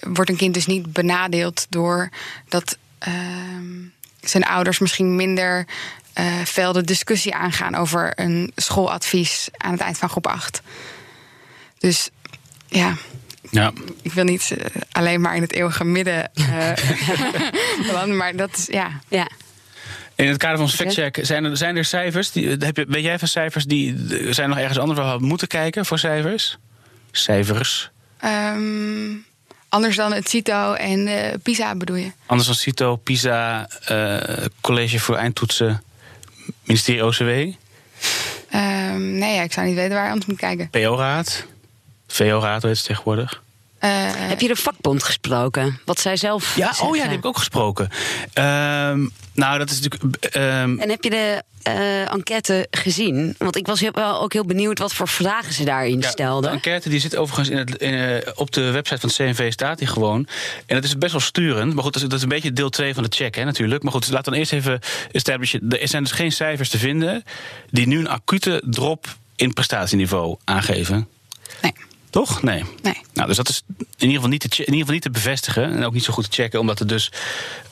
wordt 0.00 0.30
een 0.30 0.36
kind 0.36 0.54
dus 0.54 0.66
niet 0.66 0.92
benadeeld 0.92 1.66
door 1.68 2.10
dat 2.48 2.78
ehm, 2.98 3.82
zijn 4.20 4.44
ouders 4.44 4.78
misschien 4.78 5.16
minder 5.16 5.66
eh 6.14 6.40
fel 6.44 6.72
de 6.72 6.82
discussie 6.82 7.34
aangaan 7.34 7.74
over 7.74 8.12
een 8.14 8.52
schooladvies 8.56 9.48
aan 9.56 9.72
het 9.72 9.80
eind 9.80 9.98
van 9.98 10.08
groep 10.08 10.26
8. 10.26 10.62
Dus 11.78 12.10
ja, 12.68 12.96
Ja. 13.50 13.72
ik 14.02 14.12
wil 14.12 14.24
niet 14.24 14.50
eh, 14.58 14.82
alleen 14.92 15.20
maar 15.20 15.36
in 15.36 15.42
het 15.42 15.52
eeuwige 15.52 15.84
midden 15.84 16.34
eh, 16.34 18.06
maar 18.18 18.36
dat 18.36 18.56
is 18.56 18.66
ja. 18.66 19.00
Ja. 19.08 19.28
In 20.14 20.28
het 20.28 20.36
kader 20.36 20.56
van 20.56 20.66
ons 20.66 20.74
factcheck, 20.74 21.18
zijn 21.22 21.44
er, 21.44 21.56
zijn 21.56 21.76
er 21.76 21.84
cijfers? 21.84 22.30
Die, 22.32 22.48
heb 22.48 22.76
je, 22.76 22.84
weet 22.88 23.04
jij 23.04 23.18
van 23.18 23.28
cijfers 23.28 23.64
die 23.64 23.96
zijn 24.08 24.34
er 24.36 24.48
nog 24.48 24.58
ergens 24.58 24.78
anders 24.78 24.98
waar 24.98 25.08
we 25.08 25.14
op 25.14 25.20
moeten 25.20 25.48
kijken 25.48 25.86
voor 25.86 25.98
cijfers? 25.98 26.58
Cijfers. 27.10 27.90
Ehm, 28.18 29.12
anders 29.68 29.96
dan 29.96 30.12
het 30.12 30.28
CITO 30.28 30.72
en 30.72 31.06
eh, 31.06 31.34
PISA 31.42 31.74
bedoel 31.74 31.96
je? 31.96 32.10
Anders 32.26 32.48
dan 32.48 32.56
CITO, 32.56 32.96
PISA, 32.96 33.68
eh, 33.84 34.44
College 34.60 34.98
voor 35.00 35.16
Eindtoetsen, 35.16 35.82
ministerie 36.66 37.04
OCW, 37.04 37.54
Ehm, 38.50 39.18
nee, 39.18 39.34
ja, 39.34 39.42
ik 39.42 39.52
zou 39.52 39.66
niet 39.66 39.74
weten 39.76 39.94
waar 39.94 40.04
je 40.04 40.10
anders 40.10 40.26
moet 40.26 40.38
kijken. 40.38 40.70
PO-raad, 40.70 41.44
VO-raad 42.06 42.62
heet 42.62 42.76
het 42.76 42.84
tegenwoordig. 42.84 43.42
Eh, 43.84 43.90
Heb 44.28 44.40
je 44.40 44.48
de 44.48 44.56
vakbond 44.56 45.02
gesproken? 45.02 45.80
Wat 45.84 46.00
zij 46.00 46.16
zelf 46.16 46.56
Ja, 46.56 46.72
oh 46.82 46.96
ja, 46.96 47.02
die 47.02 47.10
heb 47.10 47.18
ik 47.18 47.26
ook 47.26 47.38
gesproken. 47.38 47.88
Ehm, 48.32 49.06
nou, 49.34 49.58
dat 49.58 49.70
is 49.70 49.80
natuurlijk. 49.80 50.24
ehm, 50.24 50.78
En 50.78 50.90
heb 50.90 51.04
je 51.04 51.10
de 51.10 51.42
eh, 51.62 52.12
enquête 52.12 52.66
gezien? 52.70 53.34
Want 53.38 53.56
ik 53.56 53.66
was 53.66 53.80
heel- 53.80 53.92
wel 53.92 54.20
ook 54.22 54.32
heel 54.32 54.44
benieuwd 54.44 54.78
wat 54.78 54.92
voor 54.94 55.08
vragen 55.08 55.52
ze 55.52 55.64
daarin 55.64 56.00
Ja, 56.00 56.10
stelden. 56.10 56.42
De 56.50 56.56
enquête 56.56 56.88
die 56.88 57.00
zit 57.00 57.16
overigens 57.16 57.48
in 57.48 57.56
het, 57.56 57.74
in, 57.76 57.94
eh, 57.94 58.32
op 58.34 58.52
de 58.52 58.70
website 58.70 59.00
van 59.00 59.08
het 59.08 59.18
CNV 59.36 59.52
staat 59.52 59.78
die 59.78 59.86
gewoon. 59.86 60.26
En 60.66 60.74
dat 60.74 60.84
is 60.84 60.98
best 60.98 61.12
wel 61.12 61.20
sturend. 61.20 61.74
Maar 61.74 61.84
goed, 61.84 61.92
dat 61.92 62.02
is, 62.02 62.08
dat 62.08 62.16
is 62.18 62.22
een 62.22 62.28
beetje 62.28 62.52
deel 62.52 62.70
2 62.70 62.94
van 62.94 63.02
de 63.02 63.08
check 63.14 63.34
hè, 63.34 63.44
natuurlijk. 63.44 63.82
Maar 63.82 63.92
goed, 63.92 64.10
laat 64.10 64.24
dan 64.24 64.34
eerst 64.34 64.52
even 64.52 64.80
establishen. 65.12 65.60
Er 65.80 65.88
zijn 65.88 66.02
dus 66.02 66.12
geen 66.12 66.32
cijfers 66.32 66.68
te 66.68 66.78
vinden 66.78 67.24
die 67.70 67.86
nu 67.86 67.98
een 67.98 68.08
acute 68.08 68.62
drop 68.64 69.16
in 69.36 69.52
prestatieniveau 69.52 70.36
aangeven. 70.44 71.08
nee, 71.62 71.72
Toch? 72.14 72.42
Nee. 72.42 72.64
nee. 72.82 73.00
Nou, 73.14 73.28
dus 73.28 73.36
dat 73.36 73.48
is 73.48 73.62
in 73.68 73.78
ieder, 73.98 74.14
geval 74.14 74.28
niet 74.28 74.40
te, 74.40 74.48
in 74.48 74.58
ieder 74.58 74.78
geval 74.78 74.92
niet 74.92 75.02
te 75.02 75.10
bevestigen. 75.10 75.76
En 75.76 75.84
ook 75.84 75.92
niet 75.92 76.04
zo 76.04 76.12
goed 76.12 76.24
te 76.30 76.42
checken, 76.42 76.60
omdat 76.60 76.80
er 76.80 76.86
dus 76.86 77.12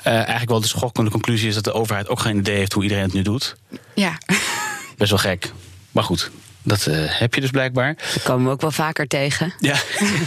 eh, 0.02 0.14
eigenlijk 0.14 0.48
wel 0.48 0.60
de 0.60 0.66
schokkende 0.66 1.10
conclusie 1.10 1.48
is 1.48 1.54
dat 1.54 1.64
de 1.64 1.72
overheid 1.72 2.08
ook 2.08 2.20
geen 2.20 2.38
idee 2.38 2.56
heeft 2.56 2.72
hoe 2.72 2.82
iedereen 2.82 3.04
het 3.04 3.12
nu 3.12 3.22
doet. 3.22 3.56
Ja. 3.94 4.18
Best 4.98 5.10
wel 5.10 5.18
gek. 5.18 5.52
Maar 5.92 6.04
goed, 6.04 6.30
dat 6.62 6.86
eh, 6.86 7.04
heb 7.06 7.34
je 7.34 7.40
dus 7.40 7.50
blijkbaar. 7.50 7.96
Dat 8.14 8.22
komen 8.22 8.44
we 8.46 8.50
ook 8.50 8.60
wel 8.60 8.70
vaker 8.70 9.06
tegen. 9.06 9.54
Ja, 9.60 9.74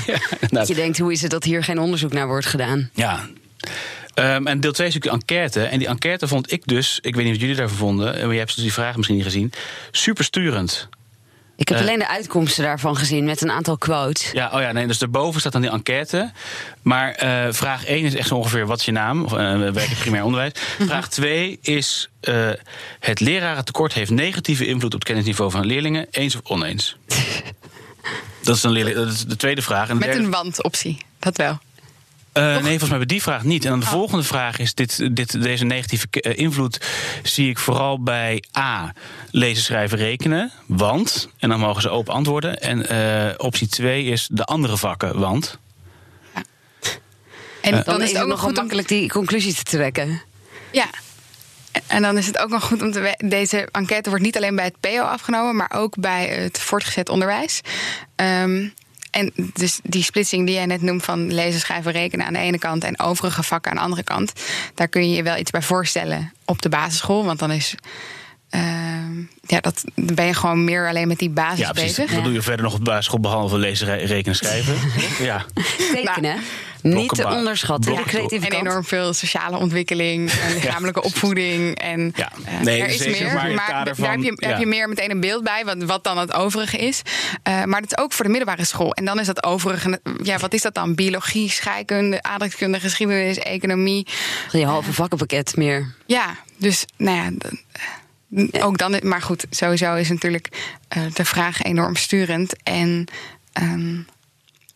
ja, 0.08 0.20
Dat 0.40 0.52
nou, 0.52 0.68
je 0.68 0.76
denkt, 0.76 0.98
hoe 0.98 1.12
is 1.12 1.22
het 1.22 1.32
dat 1.32 1.44
hier 1.44 1.64
geen 1.64 1.80
onderzoek 1.80 2.14
naar 2.14 2.28
wordt 2.28 2.46
gedaan? 2.46 2.90
ja. 2.94 3.28
Ehm, 4.14 4.48
en 4.48 4.60
deel 4.60 4.72
2 4.72 4.88
is 4.88 4.94
natuurlijk 4.94 5.28
de 5.28 5.34
enquête. 5.34 5.64
En 5.64 5.80
die 5.80 5.88
enquête 5.88 6.28
vond 6.28 6.52
ik 6.52 6.62
dus, 6.66 7.00
ik 7.02 7.16
weet 7.16 7.24
niet 7.24 7.34
wat 7.34 7.42
jullie 7.42 7.56
daarvan 7.56 7.78
vonden, 7.78 8.06
maar 8.06 8.32
je 8.32 8.40
hebt 8.40 8.56
dus 8.56 8.64
die 8.64 8.74
vraag 8.74 8.96
misschien 8.96 9.16
niet 9.16 9.26
gezien, 9.26 9.52
super 9.92 10.24
sturend. 10.24 10.90
Ik 11.58 11.68
heb 11.68 11.78
Eh. 11.78 11.84
alleen 11.84 12.00
de 12.00 12.08
uitkomsten 12.08 12.64
daarvan 12.64 12.98
gezien 12.98 13.26
met 13.26 13.42
een 13.42 13.52
aantal 13.52 13.78
quotes. 13.78 14.32
Ja, 14.32 14.50
oh 14.54 14.62
ja, 14.62 14.72
nee, 14.72 14.88
dus 14.88 14.98
daarboven 14.98 15.40
staat 15.40 15.52
dan 15.52 15.62
die 15.62 15.70
enquête. 15.72 16.32
Maar 16.82 17.12
eh, 17.12 17.48
vraag 17.54 17.86
1 17.86 18.04
is 18.06 18.16
echt 18.16 18.28
zo 18.28 18.36
ongeveer: 18.36 18.66
wat 18.66 18.80
is 18.80 18.86
je 18.86 18.92
naam? 18.92 19.24
Of 19.24 19.32
uh, 19.32 19.38
we 19.58 19.72
werken 19.72 19.96
primair 19.98 20.24
onderwijs. 20.24 20.52
Vraag 20.88 21.10
2 21.10 21.58
is: 21.62 22.10
eh, 22.22 22.50
het 23.00 23.20
lerarentekort 23.20 23.94
heeft 23.94 24.12
negatieve 24.12 24.66
invloed 24.66 24.94
op 24.94 25.00
het 25.00 25.04
kennisniveau 25.08 25.52
van 25.52 25.66
leerlingen. 25.66 26.08
Eens 26.12 26.36
of 26.36 26.42
oneens? 26.44 26.98
dat, 28.44 28.56
is 28.56 28.62
dan 28.62 28.72
leerling, 28.72 28.96
dat 28.96 29.08
is 29.08 29.26
de 29.26 29.36
tweede 29.36 29.62
vraag. 29.62 29.90
En 29.90 29.94
de 29.94 30.00
Met 30.00 30.04
derde- 30.10 30.24
een 30.24 30.32
wandoptie, 30.32 30.98
dat 31.20 31.38
wel. 31.38 31.60
Eh, 32.36 32.44
nee, 32.44 32.62
volgens 32.62 32.90
mij 32.90 32.98
bij 32.98 33.08
die 33.08 33.22
vraag 33.22 33.44
niet. 33.44 33.64
En 33.64 33.70
dan 33.70 33.80
de 33.80 33.86
volgende 33.86 34.24
vraag 34.24 34.60
is: 34.60 34.74
dit, 34.74 35.16
dit, 35.16 35.42
deze 35.42 35.66
negatieve 35.66 36.08
eh, 36.12 36.38
invloed 36.38 36.86
zie 37.24 37.50
ik 37.50 37.58
vooral 37.58 38.04
bij 38.04 38.44
A. 38.58 38.94
Lezen, 39.32 39.64
schrijven, 39.64 39.98
rekenen. 39.98 40.52
Want. 40.66 41.30
En 41.40 41.50
dan 41.50 41.60
mogen 41.60 41.82
ze 41.82 41.90
open 41.90 42.14
antwoorden. 42.14 42.60
En 42.62 42.90
eh, 42.90 43.34
optie 43.38 43.68
2 43.68 44.04
is 44.04 44.28
de 44.32 44.44
andere 44.44 44.78
vakken. 44.78 45.20
Want. 45.20 45.60
En 47.62 47.72
Dan, 47.72 47.84
dan 47.86 48.02
is 48.02 48.12
het 48.12 48.22
ook 48.22 48.28
nog 48.28 48.40
goed 48.40 48.58
om 48.58 48.68
die 48.86 49.10
conclusie 49.10 49.54
te 49.54 49.64
trekken. 49.64 50.22
Ja. 50.72 50.90
En 51.88 52.02
dan 52.02 52.18
is 52.18 52.28
het 52.28 52.38
ook 52.38 52.50
nog 52.50 52.64
goed 52.64 52.82
om 52.82 52.92
te 52.92 53.00
weten... 53.00 53.30
deze 53.30 53.68
enquête 53.72 54.10
wordt 54.10 54.24
niet 54.24 54.38
alleen 54.38 54.56
bij 54.56 54.66
het 54.66 54.80
PO 54.80 55.02
afgenomen... 55.02 55.56
maar 55.56 55.72
ook 55.74 55.96
bij 56.00 56.28
het 56.28 56.60
voortgezet 56.60 57.10
onderwijs. 57.10 57.62
Ehm, 58.16 58.68
en 59.16 59.32
dus 59.36 59.80
die 59.84 60.04
splitsing 60.04 60.46
die 60.46 60.56
jij 60.56 60.66
net 60.66 60.82
noemt 60.82 61.04
van 61.04 61.34
lezen, 61.34 61.60
schrijven, 61.60 61.92
rekenen 61.92 62.26
aan 62.26 62.34
de 62.34 62.40
ene 62.40 62.58
kant... 62.58 62.84
en 62.84 63.00
overige 63.00 63.44
vakken 63.44 63.72
aan 63.72 63.78
de 63.78 63.84
andere 63.84 64.04
kant... 64.04 64.34
daar 64.74 64.88
kun 64.88 65.10
je 65.10 65.16
je 65.16 65.24
wel 65.24 65.38
iets 65.38 65.52
bij 65.52 65.62
voorstellen 65.62 66.34
op 66.46 66.62
de 66.62 66.70
basisschool. 66.70 67.26
Want 67.26 67.40
dan 67.40 67.52
is... 67.52 67.76
ehm, 68.60 69.18
ja, 69.48 69.60
dat, 69.60 69.84
dan 69.96 70.16
ben 70.16 70.26
je 70.26 70.34
gewoon 70.34 70.64
meer 70.64 70.88
alleen 70.88 71.08
met 71.08 71.20
die 71.20 71.30
basis 71.30 71.60
Ja, 71.60 71.72
precies. 71.72 71.96
bezig. 71.96 72.14
Wat 72.16 72.24
doe 72.24 72.34
je 72.34 72.42
verder 72.42 72.64
nog 72.66 72.74
op 72.74 72.80
de 72.80 72.90
basisschool 72.90 73.20
behalve 73.20 73.58
lezen, 73.58 73.88
re- 73.88 74.06
rekenen, 74.06 74.36
schrijven? 74.36 74.76
ja. 75.26 75.46
Tekenen, 75.94 76.40
niet 76.82 77.10
te 77.16 77.28
onderschatten. 77.28 77.94
Creatieve 78.04 78.46
En 78.46 78.52
kant. 78.52 78.66
enorm 78.66 78.84
veel 78.86 79.14
sociale 79.14 79.58
ontwikkeling 79.58 80.32
en 80.32 80.54
lichamelijke 80.62 81.02
opvoeding. 81.04 81.78
En 81.80 82.14
Ja. 82.16 82.32
eh, 82.46 82.60
Nee, 82.60 82.82
er 82.82 82.88
is 82.90 82.98
zeker, 82.98 83.24
meer. 83.24 83.34
maar 83.34 83.52
Maar 83.52 83.68
daar 83.86 83.86
heb 83.86 84.20
je, 84.24 84.34
heb 84.36 84.58
je 84.58 84.64
ja. 84.64 84.68
meer 84.68 84.90
meteen 84.90 85.12
een 85.12 85.20
beeld 85.20 85.44
bij, 85.44 85.66
wat, 85.66 85.84
wat 85.84 86.04
dan 86.04 86.18
het 86.18 86.34
overige 86.34 86.78
is. 86.78 87.02
Eh, 87.44 87.64
maar 87.64 87.82
dat 87.82 87.92
is 87.92 88.04
ook 88.04 88.14
voor 88.14 88.26
de 88.26 88.32
middelbare 88.32 88.66
school. 88.66 88.94
En 88.94 89.06
dan 89.06 89.20
is 89.20 89.26
dat 89.26 89.44
overige, 89.44 90.00
ja, 90.24 90.38
wat 90.38 90.54
is 90.54 90.62
dat 90.62 90.74
dan? 90.74 90.96
Biologie, 90.96 91.50
scheikunde, 91.52 92.22
aardrijkskunde, 92.24 92.80
geschiedenis, 92.80 93.38
economie. 93.38 94.08
Je 94.52 94.66
halve 94.66 94.94
vakkenpakket 94.94 95.56
meer. 95.56 95.94
Ja, 96.06 96.36
dus 96.58 96.86
nou 96.98 97.18
ja. 97.18 97.50
Ook 98.52 98.78
dan, 98.78 99.00
maar 99.04 99.22
goed, 99.22 99.46
sowieso 99.50 99.96
is 99.96 100.10
natuurlijk 100.10 100.76
eh, 100.88 101.04
de 101.14 101.26
vraag 101.26 101.62
enorm 101.62 101.96
sturend. 101.96 102.56
En 102.64 103.06
ehm, 103.54 103.98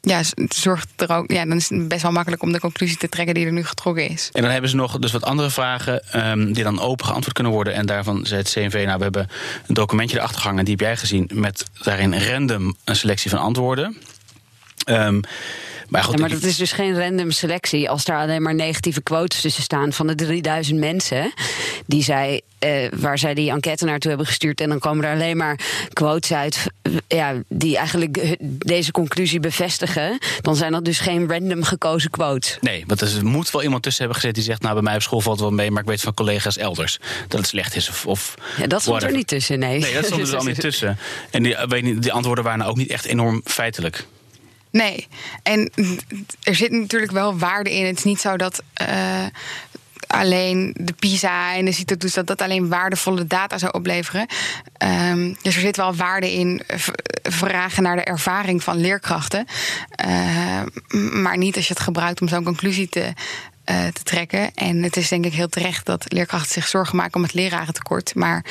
ja, 0.01 0.21
zorgt 0.47 0.88
er 0.95 1.12
ook. 1.12 1.31
Ja, 1.31 1.45
dan 1.45 1.57
is 1.57 1.69
het 1.69 1.88
best 1.88 2.01
wel 2.01 2.12
makkelijk 2.12 2.43
om 2.43 2.51
de 2.51 2.59
conclusie 2.59 2.97
te 2.97 3.09
trekken 3.09 3.35
die 3.35 3.45
er 3.45 3.51
nu 3.51 3.65
getrokken 3.65 4.09
is. 4.09 4.29
En 4.31 4.41
dan 4.41 4.51
hebben 4.51 4.69
ze 4.69 4.75
nog 4.75 4.99
dus 4.99 5.12
wat 5.12 5.23
andere 5.23 5.49
vragen 5.49 6.12
ehm, 6.12 6.51
die 6.51 6.63
dan 6.63 6.79
open 6.79 7.05
geantwoord 7.05 7.33
kunnen 7.33 7.53
worden. 7.53 7.73
En 7.73 7.85
daarvan 7.85 8.25
zei 8.25 8.41
het 8.41 8.51
CNV, 8.51 8.83
nou 8.85 8.97
we 8.97 9.03
hebben 9.03 9.29
een 9.67 9.73
documentje 9.73 10.17
erachter 10.17 10.41
gehangen, 10.41 10.65
die 10.65 10.75
heb 10.77 10.85
jij 10.85 10.97
gezien, 10.97 11.29
met 11.33 11.65
daarin 11.83 12.21
random 12.21 12.75
een 12.83 12.95
selectie 12.95 13.29
van 13.29 13.39
antwoorden. 13.39 13.97
Ehm, 14.83 15.19
maar 15.89 16.04
goed, 16.04 16.13
Ja, 16.13 16.19
maar 16.19 16.30
dat 16.30 16.43
is 16.43 16.58
dus 16.58 16.71
geen 16.71 16.99
random 16.99 17.32
selectie. 17.32 17.89
Als 17.89 18.06
daar 18.06 18.19
alleen 18.19 18.41
maar 18.41 18.56
negatieve 18.56 19.02
quotes 19.02 19.41
tussen 19.41 19.63
staan 19.63 19.93
van 19.93 20.08
de 20.08 20.15
3000 20.15 20.80
mensen 20.80 21.34
die 21.86 22.04
zij, 22.04 22.41
eh, 22.60 22.71
waar 22.95 23.17
zij 23.17 23.34
die 23.34 23.52
enquête 23.52 23.86
naartoe 23.86 24.10
hebben 24.10 24.28
gestuurd. 24.28 24.62
En 24.62 24.69
dan 24.69 24.80
komen 24.80 25.06
er 25.06 25.13
alleen 25.13 25.38
maar 25.38 25.60
quotes 25.93 26.34
uit 26.34 26.65
eh, 26.82 26.91
ja, 27.08 27.34
die 27.47 27.78
eigenlijk 27.78 28.17
eh, 28.17 28.32
deze 28.49 28.91
conclusie 28.91 29.39
bevestigen. 29.39 30.17
Dan 30.41 30.56
zijn 30.56 30.71
dat 30.71 30.86
dus 30.86 30.99
geen 30.99 31.30
random 31.30 31.63
gekozen 31.63 32.10
quotes. 32.10 32.58
Nee, 32.62 32.84
want 32.88 33.02
er 33.02 33.25
moet 33.25 33.52
wel 33.52 33.63
iemand 33.63 33.84
tussen 33.84 34.04
hebben 34.04 34.21
gezet 34.21 34.36
die 34.36 34.43
zegt... 34.43 34.62
nou, 34.62 34.73
bij 34.73 34.84
mij 34.84 34.95
op 34.95 35.02
school 35.02 35.21
valt 35.21 35.39
wel 35.39 35.52
mee, 35.52 35.71
maar 35.71 35.82
ik 35.82 35.88
weet 35.89 36.02
van 36.02 36.13
collega's 36.13 36.58
elders... 36.58 36.99
dat 37.28 37.39
het 37.39 37.49
slecht 37.49 37.75
is 37.75 37.89
of, 37.89 38.06
of 38.06 38.36
Ja, 38.58 38.67
dat 38.67 38.82
stond 38.82 39.04
er 39.04 39.12
niet 39.12 39.28
tussen, 39.28 39.60
nee. 39.60 39.80
Nee, 39.80 39.93
dat 39.93 40.06
stond 40.06 40.21
er 40.21 40.28
dus 40.32 40.36
al 40.36 40.45
niet 40.45 40.60
tussen. 40.60 40.97
En 41.30 41.43
die, 41.43 41.58
weet 41.67 41.84
niet, 41.84 42.02
die 42.02 42.12
antwoorden 42.12 42.43
waren 42.43 42.65
ook 42.65 42.78
niet 42.78 42.89
echt 42.89 43.06
enorm 43.06 43.41
feitelijk. 43.45 44.06
Nee, 44.71 45.08
en 45.43 45.71
er 46.43 46.55
zit 46.55 46.71
natuurlijk 46.71 47.12
wel 47.12 47.38
waarde 47.38 47.73
in. 47.75 47.86
Het 47.86 47.97
is 47.97 48.03
niet 48.03 48.21
zo 48.21 48.38
dat 48.38 48.62
eh, 48.73 49.25
alleen 50.08 50.75
de 50.79 50.93
PISA 50.93 51.55
en 51.55 51.65
de 51.65 51.71
CITO 51.71 51.97
dus 51.97 52.13
dat 52.13 52.27
dat 52.27 52.41
alleen 52.41 52.69
waardevolle 52.69 53.27
data 53.27 53.58
zou 53.58 53.73
opleveren. 53.73 54.25
Ehm, 54.77 55.34
dus 55.41 55.55
er 55.55 55.62
zit 55.62 55.77
wel 55.77 55.95
waarde 55.95 56.34
in 56.34 56.62
vragen 57.23 57.84
naar 57.84 57.95
de 57.95 58.03
ervaring 58.03 58.63
van 58.63 58.77
leerkrachten. 58.77 59.45
Eh, 59.89 60.62
m- 60.88 61.21
maar 61.21 61.38
niet 61.38 61.55
als 61.55 61.67
je 61.67 61.73
het 61.73 61.84
gebruikt 61.84 62.21
om 62.21 62.27
zo'n 62.27 62.43
conclusie 62.43 62.89
te, 62.89 63.13
eh, 63.63 63.88
te 63.88 64.03
trekken. 64.03 64.53
En 64.55 64.84
het 64.84 64.97
is 64.97 65.08
denk 65.10 65.25
ik 65.25 65.34
heel 65.34 65.49
terecht 65.49 65.86
dat 65.86 66.05
leerkrachten 66.13 66.51
zich 66.51 66.67
zorgen 66.67 66.95
maken 66.97 67.15
om 67.15 67.23
het 67.23 67.34
lerarentekort. 67.34 68.15
Maar 68.15 68.45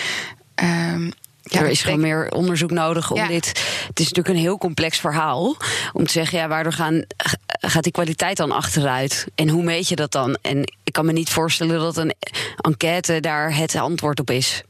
ehm, 0.54 1.10
ja, 1.52 1.60
er 1.60 1.68
is 1.68 1.82
gewoon 1.82 2.00
meer 2.00 2.30
onderzoek 2.30 2.70
nodig 2.70 3.10
om 3.10 3.16
Ja. 3.16 3.26
dit. 3.26 3.46
Het 3.88 3.98
is 4.00 4.04
natuurlijk 4.06 4.28
een 4.28 4.40
heel 4.42 4.58
complex 4.58 4.98
verhaal. 4.98 5.56
Om 5.92 6.06
te 6.06 6.12
zeggen, 6.12 6.38
ja, 6.38 6.48
waardoor 6.48 6.72
gaan, 6.72 7.04
gaat 7.46 7.82
die 7.82 7.92
kwaliteit 7.92 8.36
dan 8.36 8.52
achteruit? 8.52 9.26
En 9.34 9.48
hoe 9.48 9.62
meet 9.62 9.88
je 9.88 9.96
dat 9.96 10.12
dan? 10.12 10.38
En 10.42 10.72
ik 10.84 10.92
kan 10.92 11.06
me 11.06 11.12
niet 11.12 11.30
voorstellen 11.30 11.78
dat 11.80 11.96
een 11.96 12.14
enquête 12.60 13.20
daar 13.20 13.56
het 13.56 13.74
antwoord 13.76 14.20
op 14.20 14.30
is. 14.30 14.62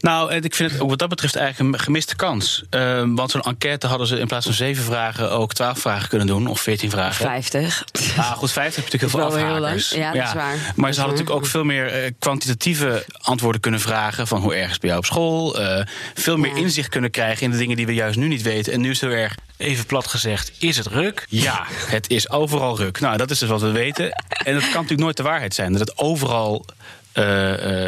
Nou, 0.00 0.30
en 0.32 0.42
ik 0.42 0.54
vind 0.54 0.70
het 0.72 0.80
ook 0.80 0.88
wat 0.88 0.98
dat 0.98 1.08
betreft 1.08 1.36
eigenlijk 1.36 1.74
een 1.74 1.80
gemiste 1.80 2.16
kans. 2.16 2.62
Uh, 2.70 3.02
want 3.06 3.30
zo'n 3.30 3.40
enquête 3.40 3.86
hadden 3.86 4.06
ze 4.06 4.18
in 4.18 4.26
plaats 4.26 4.44
van 4.46 4.54
zeven 4.54 4.84
vragen 4.84 5.30
ook 5.30 5.52
twaalf 5.54 5.78
vragen 5.78 6.08
kunnen 6.08 6.26
doen, 6.26 6.46
of 6.46 6.60
veertien 6.60 6.90
vragen. 6.90 7.24
50. 7.26 7.84
Ah, 8.16 8.30
goed, 8.32 8.50
50 8.52 8.82
heb 8.82 8.92
je 8.92 8.98
natuurlijk 8.98 9.12
heel 9.12 9.20
Dat 9.20 9.32
veel 9.32 9.54
heel 9.54 9.64
afhakers. 9.64 9.90
Ja, 9.90 10.12
dat 10.12 10.26
is 10.26 10.32
waar. 10.32 10.56
Maar 10.56 10.86
Dat 10.86 10.94
ze 10.94 11.00
hadden 11.00 11.18
natuurlijk 11.18 11.30
ook 11.30 11.46
veel 11.46 11.64
meer 11.64 11.86
eh, 11.86 12.10
kwantitatieve 12.18 13.04
antwoorden 13.20 13.60
kunnen 13.60 13.80
vragen. 13.80 14.26
Van 14.26 14.40
hoe 14.40 14.54
erg 14.54 14.70
is 14.70 14.78
bij 14.78 14.88
jou 14.88 15.00
op 15.00 15.06
school? 15.06 15.60
Eh, 15.60 15.86
veel 16.14 16.36
meer 16.36 16.50
Ja. 16.54 16.56
inzicht 16.60 16.88
kunnen 16.88 17.10
krijgen 17.10 17.42
in 17.44 17.50
de 17.50 17.56
dingen 17.56 17.76
die 17.76 17.86
we 17.86 17.94
juist 17.94 18.16
nu 18.18 18.28
niet 18.28 18.42
weten. 18.42 18.72
En 18.72 18.80
nu 18.80 18.90
is 18.90 19.00
het 19.00 19.10
heel 19.10 19.18
erg, 19.18 19.34
even 19.56 19.86
plat 19.86 20.06
gezegd, 20.06 20.52
is 20.58 20.76
het 20.76 20.86
ruk? 20.86 21.26
Ja, 21.28 21.64
het 21.70 22.10
is 22.10 22.30
overal 22.30 22.76
ruk. 22.76 23.00
Nou, 23.00 23.16
dat 23.16 23.30
is 23.30 23.38
dus 23.38 23.48
wat 23.48 23.60
we 23.60 23.70
weten. 23.70 24.04
En 24.28 24.54
het 24.54 24.62
kan 24.62 24.72
natuurlijk 24.72 25.00
nooit 25.00 25.16
de 25.16 25.22
waarheid 25.22 25.54
zijn 25.54 25.72
dat 25.72 25.80
het 25.80 25.98
overal 25.98 26.64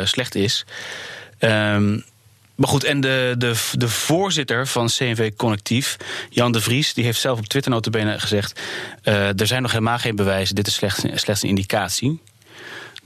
slecht 0.05 0.35
is. 0.35 0.65
Ehm, 1.43 1.99
maar 2.55 2.69
goed, 2.69 2.85
en 2.85 3.01
de, 3.01 3.35
de, 3.39 3.55
de 3.73 3.89
voorzitter 3.89 4.67
van 4.67 4.87
CNV 4.87 5.33
Connectief, 5.37 5.97
Jan 6.31 6.53
de 6.53 6.61
Vries, 6.61 6.95
die 6.95 7.05
heeft 7.05 7.21
zelf 7.21 7.39
op 7.39 7.47
Twitter 7.47 7.71
notabene 7.71 8.21
gezegd... 8.21 8.61
eh, 9.03 9.41
er 9.41 9.47
zijn 9.47 9.63
nog 9.63 9.71
helemaal 9.71 9.99
geen 9.99 10.17
bewijzen, 10.17 10.55
dit 10.55 10.67
is 10.67 10.75
slechts, 10.75 11.01
slechts 11.15 11.43
een 11.43 11.49
indicatie. 11.49 12.21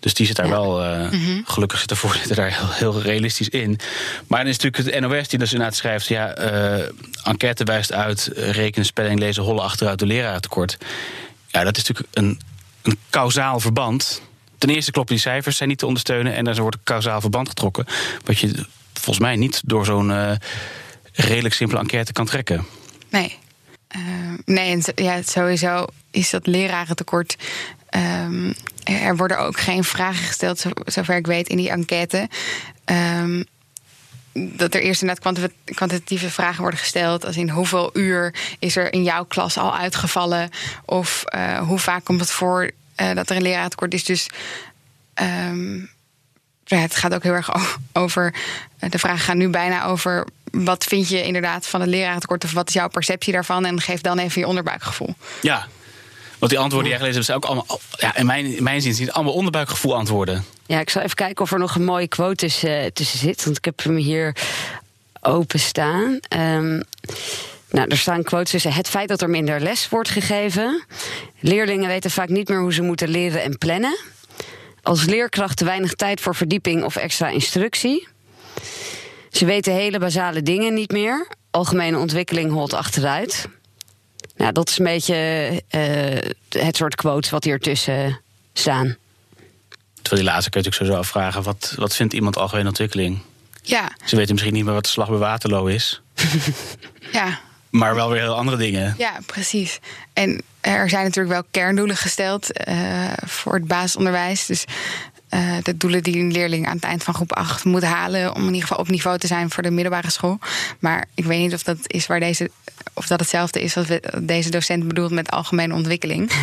Dus 0.00 0.14
die 0.14 0.26
zit 0.26 0.36
daar 0.36 0.48
wel, 0.48 0.84
eh, 0.84 1.08
gelukkig 1.44 1.78
zit 1.78 1.88
de 1.88 1.96
voorzitter 1.96 2.36
daar 2.36 2.58
heel, 2.58 2.70
heel 2.70 3.02
realistisch 3.02 3.48
in. 3.48 3.78
Maar 4.26 4.38
dan 4.38 4.48
is 4.48 4.58
natuurlijk 4.58 4.94
het 4.94 5.10
NOS 5.10 5.28
die 5.28 5.38
dus 5.38 5.52
inderdaad 5.52 5.76
schrijft... 5.76 6.06
ja, 6.06 6.34
eh, 6.34 6.88
enquête 7.24 7.64
wijst 7.64 7.92
uit, 7.92 8.30
rekenen, 8.34 8.86
spelling, 8.86 9.18
lezen, 9.18 9.42
hollen 9.42 9.62
achteruit 9.62 9.98
de 9.98 10.06
lerarentekort. 10.06 10.76
Ja, 11.46 11.64
dat 11.64 11.76
is 11.76 11.84
natuurlijk 11.84 12.16
een, 12.16 12.40
een 12.82 12.98
kausaal 13.10 13.60
verband. 13.60 14.22
Ten 14.58 14.68
eerste 14.70 14.90
kloppen 14.90 15.14
die 15.14 15.24
cijfers 15.24 15.56
zijn 15.56 15.68
niet 15.68 15.78
te 15.78 15.86
ondersteunen... 15.86 16.34
en 16.34 16.46
er 16.46 16.60
wordt 16.60 16.76
een 16.76 16.82
kausaal 16.84 17.20
verband 17.20 17.48
getrokken... 17.48 17.86
wat 18.24 18.38
je 18.38 18.66
volgens 18.92 19.18
mij 19.18 19.36
niet 19.36 19.60
door 19.64 19.84
zo'n 19.84 20.12
eh, 20.12 20.32
redelijk 21.12 21.54
simpele 21.54 21.80
enquête 21.80 22.12
kan 22.12 22.26
trekken. 22.26 22.66
Nee. 23.08 23.38
Eh, 23.88 24.00
nee, 24.44 24.70
en 24.70 24.82
ja, 25.04 25.22
sowieso 25.22 25.84
is 26.10 26.30
dat 26.30 26.46
lerarentekort. 26.46 27.36
ehm, 27.88 28.52
er 28.84 29.16
worden 29.16 29.38
ook 29.38 29.60
geen 29.60 29.84
vragen 29.84 30.24
gesteld, 30.24 30.58
zo- 30.58 30.70
zover 30.84 31.16
ik 31.16 31.26
weet, 31.26 31.48
in 31.48 31.56
die 31.56 31.70
enquête. 31.70 32.28
Ehm, 32.84 33.42
dat 34.32 34.74
er 34.74 34.80
eerst 34.82 35.00
inderdaad 35.02 35.24
kwanti- 35.24 35.54
kwantitatieve 35.74 36.30
vragen 36.30 36.60
worden 36.60 36.80
gesteld. 36.80 37.24
Als 37.26 37.36
in 37.36 37.48
hoeveel 37.50 37.90
uur 37.92 38.34
is 38.58 38.76
er 38.76 38.92
in 38.92 39.02
jouw 39.02 39.24
klas 39.24 39.58
al 39.58 39.76
uitgevallen? 39.76 40.50
Of 40.84 41.22
eh, 41.24 41.58
hoe 41.58 41.78
vaak 41.78 42.04
komt 42.04 42.20
het 42.20 42.30
voor 42.30 42.70
eh, 42.96 43.14
dat 43.14 43.30
er 43.30 43.36
een 43.36 43.42
lerarentekort 43.42 43.94
is? 43.94 44.04
Dus 44.04 44.26
ehm, 45.14 45.76
ja, 46.64 46.76
het 46.78 46.96
gaat 46.96 47.14
ook 47.14 47.22
heel 47.22 47.32
erg 47.32 47.50
over. 47.92 48.34
eh, 48.78 48.90
De 48.90 48.98
vragen 48.98 49.18
gaan 49.18 49.36
nu 49.38 49.48
bijna 49.48 49.84
over. 49.84 50.26
Wat 50.50 50.84
vind 50.84 51.08
je 51.08 51.22
inderdaad 51.22 51.66
van 51.66 51.80
het 51.80 51.90
lerarentekort? 51.90 52.44
Of 52.44 52.52
wat 52.52 52.68
is 52.68 52.74
jouw 52.74 52.88
perceptie 52.88 53.32
daarvan? 53.32 53.64
En 53.64 53.80
geef 53.80 54.00
dan 54.00 54.18
even 54.18 54.40
je 54.40 54.46
onderbuikgevoel. 54.46 55.14
Ja, 55.42 55.66
want 56.38 56.50
die 56.50 56.60
antwoorden 56.60 56.90
die 56.90 56.98
jij 57.00 57.08
gelezen 57.08 57.14
hebt... 57.14 57.24
zijn 57.24 57.36
ook 57.36 57.44
allemaal, 57.44 57.80
ja, 57.96 58.16
in 58.16 58.26
mijn, 58.26 58.56
in 58.56 58.62
mijn 58.62 58.80
zin 58.82 58.94
zijn 58.94 59.06
het 59.06 59.16
allemaal 59.16 59.34
onderbuikgevoel 59.34 59.96
antwoorden. 59.96 60.44
Ja, 60.66 60.80
ik 60.80 60.90
zal 60.90 61.02
even 61.02 61.16
kijken 61.16 61.44
of 61.44 61.52
er 61.52 61.58
nog 61.58 61.74
een 61.74 61.84
mooie 61.84 62.08
quote 62.08 62.34
tussen, 62.36 62.80
eh, 62.82 62.86
tussen 62.92 63.18
zit. 63.18 63.44
Want 63.44 63.56
ik 63.56 63.64
heb 63.64 63.82
hem 63.82 63.96
hier 63.96 64.36
openstaan. 65.20 66.18
Ehm 66.28 66.80
nou, 67.76 67.88
er 67.88 67.98
staan 67.98 68.22
quotes 68.22 68.50
tussen 68.50 68.72
het 68.72 68.88
feit 68.88 69.08
dat 69.08 69.22
er 69.22 69.30
minder 69.30 69.60
les 69.60 69.88
wordt 69.88 70.08
gegeven. 70.08 70.84
Leerlingen 71.40 71.88
weten 71.88 72.10
vaak 72.10 72.28
niet 72.28 72.48
meer 72.48 72.60
hoe 72.60 72.72
ze 72.72 72.82
moeten 72.82 73.08
leren 73.08 73.42
en 73.42 73.58
plannen. 73.58 73.98
Als 74.82 75.04
leerkracht 75.04 75.56
te 75.56 75.64
weinig 75.64 75.94
tijd 75.94 76.20
voor 76.20 76.34
verdieping 76.34 76.84
of 76.84 76.96
extra 76.96 77.28
instructie. 77.28 78.08
Ze 79.30 79.44
weten 79.44 79.72
hele 79.72 79.98
basale 79.98 80.42
dingen 80.42 80.74
niet 80.74 80.90
meer. 80.90 81.28
Algemene 81.50 81.98
ontwikkeling 81.98 82.52
holt 82.52 82.74
achteruit. 82.74 83.48
Nou, 84.36 84.52
dat 84.52 84.68
is 84.68 84.78
een 84.78 84.84
beetje 84.84 85.14
eh, 85.68 86.62
het 86.62 86.76
soort 86.76 86.94
quotes 86.94 87.30
wat 87.30 87.44
hier 87.44 87.58
tussen 87.58 88.20
staan. 88.52 88.96
Terwijl 90.02 90.22
die 90.22 90.32
laatste 90.32 90.50
kun 90.50 90.60
je 90.60 90.66
natuurlijk 90.66 90.74
sowieso 90.74 90.98
afvragen... 90.98 91.42
wat, 91.42 91.74
wat 91.76 91.96
vindt 91.96 92.12
iemand 92.12 92.36
algemene 92.36 92.68
ontwikkeling? 92.68 93.18
Ja, 93.62 93.90
Ze 94.04 94.16
weten 94.16 94.32
misschien 94.32 94.54
niet 94.54 94.64
meer 94.64 94.74
wat 94.74 94.84
de 94.84 94.90
slag 94.90 95.08
bij 95.08 95.18
Waterloo 95.18 95.66
is... 95.66 96.00
ja, 97.12 97.40
maar 97.70 97.94
wel 97.94 98.10
weer 98.10 98.20
heel 98.20 98.36
andere 98.36 98.56
dingen. 98.56 98.94
ja, 98.98 99.12
precies. 99.26 99.78
En 100.12 100.42
er 100.60 100.88
zijn 100.88 101.04
natuurlijk 101.04 101.34
wel 101.34 101.44
kerndoelen 101.50 101.96
gesteld 101.96 102.52
eh, 102.52 103.12
voor 103.24 103.54
het 103.54 103.66
basisonderwijs. 103.66 104.46
Dus 104.46 104.64
eh, 105.28 105.56
de 105.62 105.76
doelen 105.76 106.02
die 106.02 106.18
een 106.18 106.32
leerling 106.32 106.66
aan 106.66 106.74
het 106.74 106.84
eind 106.84 107.04
van 107.04 107.14
groep 107.14 107.32
8 107.32 107.64
moet 107.64 107.84
halen. 107.84 108.34
om 108.34 108.40
in 108.40 108.46
ieder 108.46 108.60
geval 108.60 108.78
op 108.78 108.88
niveau 108.88 109.18
te 109.18 109.26
zijn 109.26 109.50
voor 109.50 109.62
de 109.62 109.70
middelbare 109.70 110.10
school. 110.10 110.38
Maar 110.78 111.04
ik 111.14 111.24
weet 111.24 111.40
niet 111.40 111.54
of 111.54 111.62
dat 111.62 111.78
is 111.86 112.06
waar 112.06 112.20
deze. 112.20 112.50
of 112.94 113.06
dat 113.06 113.20
hetzelfde 113.20 113.60
is 113.60 113.74
wat 113.74 114.00
deze 114.20 114.50
docent 114.50 114.88
bedoelt 114.88 115.10
met 115.10 115.30
algemene 115.30 115.74
ontwikkeling. 115.74 116.30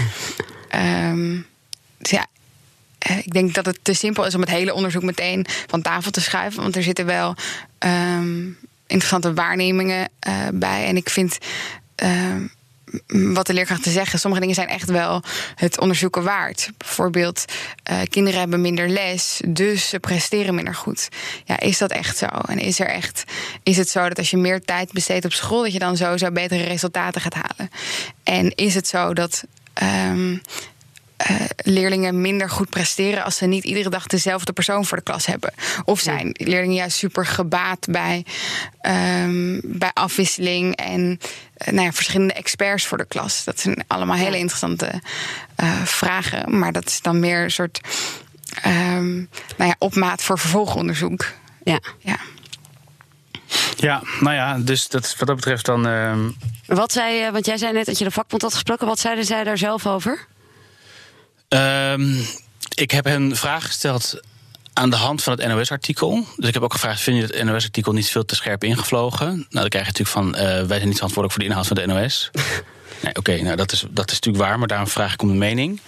Ehm, 0.69 1.39
dus 1.97 2.11
ja, 2.11 2.25
eh, 2.97 3.17
ik 3.17 3.33
denk 3.33 3.53
dat 3.53 3.65
het 3.65 3.79
te 3.81 3.93
simpel 3.93 4.25
is 4.25 4.35
om 4.35 4.41
het 4.41 4.49
hele 4.49 4.73
onderzoek 4.73 5.03
meteen 5.03 5.45
van 5.67 5.81
tafel 5.81 6.11
te 6.11 6.21
schuiven. 6.21 6.61
Want 6.61 6.75
er 6.75 6.83
zitten 6.83 7.05
wel 7.05 7.35
ehm, 7.77 8.45
interessante 8.93 9.33
waarnemingen 9.33 10.09
eh, 10.19 10.33
bij. 10.53 10.85
En 10.85 10.95
ik 10.97 11.09
vind. 11.09 11.37
m- 13.07 13.33
wat 13.33 13.47
de 13.47 13.53
leerkrachten 13.53 13.91
zeggen, 13.91 14.19
sommige 14.19 14.41
dingen 14.41 14.55
zijn 14.57 14.69
echt 14.69 14.89
wel 14.89 15.23
het 15.55 15.79
onderzoeken 15.79 16.23
waard. 16.23 16.69
Bijvoorbeeld, 16.77 17.45
eh, 17.83 17.97
kinderen 18.09 18.39
hebben 18.39 18.61
minder 18.61 18.89
les, 18.89 19.41
dus 19.47 19.89
ze 19.89 19.99
presteren 19.99 20.55
minder 20.55 20.75
goed. 20.75 21.07
Ja, 21.45 21.59
is 21.59 21.77
dat 21.77 21.91
echt 21.91 22.17
zo? 22.17 22.25
En 22.25 22.59
is, 22.59 22.79
er 22.79 22.87
echt, 22.87 23.23
is 23.63 23.77
het 23.77 23.89
zo 23.89 24.07
dat 24.07 24.17
als 24.17 24.29
je 24.29 24.37
meer 24.37 24.61
tijd 24.61 24.91
besteedt 24.91 25.25
op 25.25 25.33
school, 25.33 25.61
dat 25.63 25.73
je 25.73 25.79
dan 25.79 25.97
sowieso 25.97 26.31
betere 26.31 26.63
resultaten 26.63 27.21
gaat 27.21 27.33
halen? 27.33 27.71
En 28.23 28.55
is 28.55 28.75
het 28.75 28.87
zo 28.87 29.13
dat. 29.13 29.43
ehm, 29.73 30.37
eh, 31.23 31.35
leerlingen 31.57 32.21
minder 32.21 32.49
goed 32.49 32.69
presteren 32.69 33.23
als 33.23 33.35
ze 33.35 33.45
niet 33.45 33.63
iedere 33.63 33.89
dag 33.89 34.07
dezelfde 34.07 34.53
persoon 34.53 34.85
voor 34.85 34.97
de 34.97 35.03
klas 35.03 35.25
hebben. 35.25 35.53
Of 35.85 35.99
zijn 35.99 36.29
leerlingen 36.33 36.75
juist 36.75 36.97
super 36.97 37.25
gebaat 37.25 37.87
bij, 37.89 38.25
ehm, 38.81 39.59
bij 39.63 39.91
afwisseling 39.93 40.75
en 40.75 41.19
eh, 41.53 41.73
nou 41.73 41.85
ja, 41.85 41.91
verschillende 41.91 42.33
experts 42.33 42.85
voor 42.85 42.97
de 42.97 43.05
klas. 43.05 43.43
Dat 43.43 43.59
zijn 43.59 43.83
allemaal 43.87 44.15
hele 44.15 44.37
interessante 44.37 45.01
eh, 45.55 45.81
vragen. 45.83 46.59
Maar 46.59 46.71
dat 46.71 46.85
is 46.85 47.01
dan 47.01 47.19
meer 47.19 47.43
een 47.43 47.51
soort 47.51 47.79
ehm, 48.61 49.15
nou 49.15 49.25
ja, 49.69 49.75
opmaat 49.77 50.23
voor 50.23 50.39
vervolgonderzoek. 50.39 51.25
Ja. 51.63 51.79
Ja. 51.99 52.17
Ja, 53.75 54.01
nou 54.19 54.35
ja, 54.35 54.57
dus 54.57 54.87
dat, 54.87 55.15
wat 55.17 55.27
dat 55.27 55.35
betreft 55.35 55.65
dan... 55.65 55.87
ehm, 55.87 56.29
Wat 56.65 56.91
zei, 56.91 57.31
want 57.31 57.45
jij 57.45 57.57
zei 57.57 57.73
net 57.73 57.85
dat 57.85 57.97
je 57.97 58.03
de 58.03 58.11
vakbond 58.11 58.41
had 58.41 58.53
gesproken. 58.53 58.87
Wat 58.87 58.99
zeiden 58.99 59.25
zij 59.25 59.43
daar 59.43 59.57
zelf 59.57 59.87
over? 59.87 60.27
Ehm, 61.53 62.15
ik 62.75 62.91
heb 62.91 63.05
een 63.05 63.35
vraag 63.35 63.65
gesteld 63.65 64.19
aan 64.73 64.89
de 64.89 64.95
hand 64.95 65.23
van 65.23 65.33
het 65.39 65.47
NOS-artikel. 65.47 66.25
Dus 66.35 66.47
ik 66.47 66.53
heb 66.53 66.63
ook 66.63 66.73
gevraagd: 66.73 67.01
vind 67.01 67.17
je 67.17 67.37
het 67.37 67.45
NOS-artikel 67.45 67.93
niet 67.93 68.09
veel 68.09 68.25
te 68.25 68.35
scherp 68.35 68.63
ingevlogen? 68.63 69.27
Nou, 69.27 69.45
dan 69.49 69.69
krijg 69.69 69.85
je 69.85 69.91
natuurlijk 69.91 70.09
van: 70.09 70.35
eh, 70.35 70.43
wij 70.43 70.77
zijn 70.77 70.87
niet 70.87 70.95
verantwoordelijk 70.95 71.31
voor 71.31 71.41
de 71.41 71.49
inhoud 71.49 71.67
van 71.67 71.75
de 71.75 71.85
NOS. 71.85 72.31
nee, 73.03 73.15
oké, 73.15 73.41
nou 73.41 73.55
dat 73.55 73.71
is, 73.71 73.85
dat 73.89 74.11
is 74.11 74.13
natuurlijk 74.13 74.43
waar, 74.43 74.59
maar 74.59 74.67
daarom 74.67 74.87
vraag 74.87 75.13
ik 75.13 75.21
om 75.21 75.29
een 75.29 75.37
mening. 75.37 75.81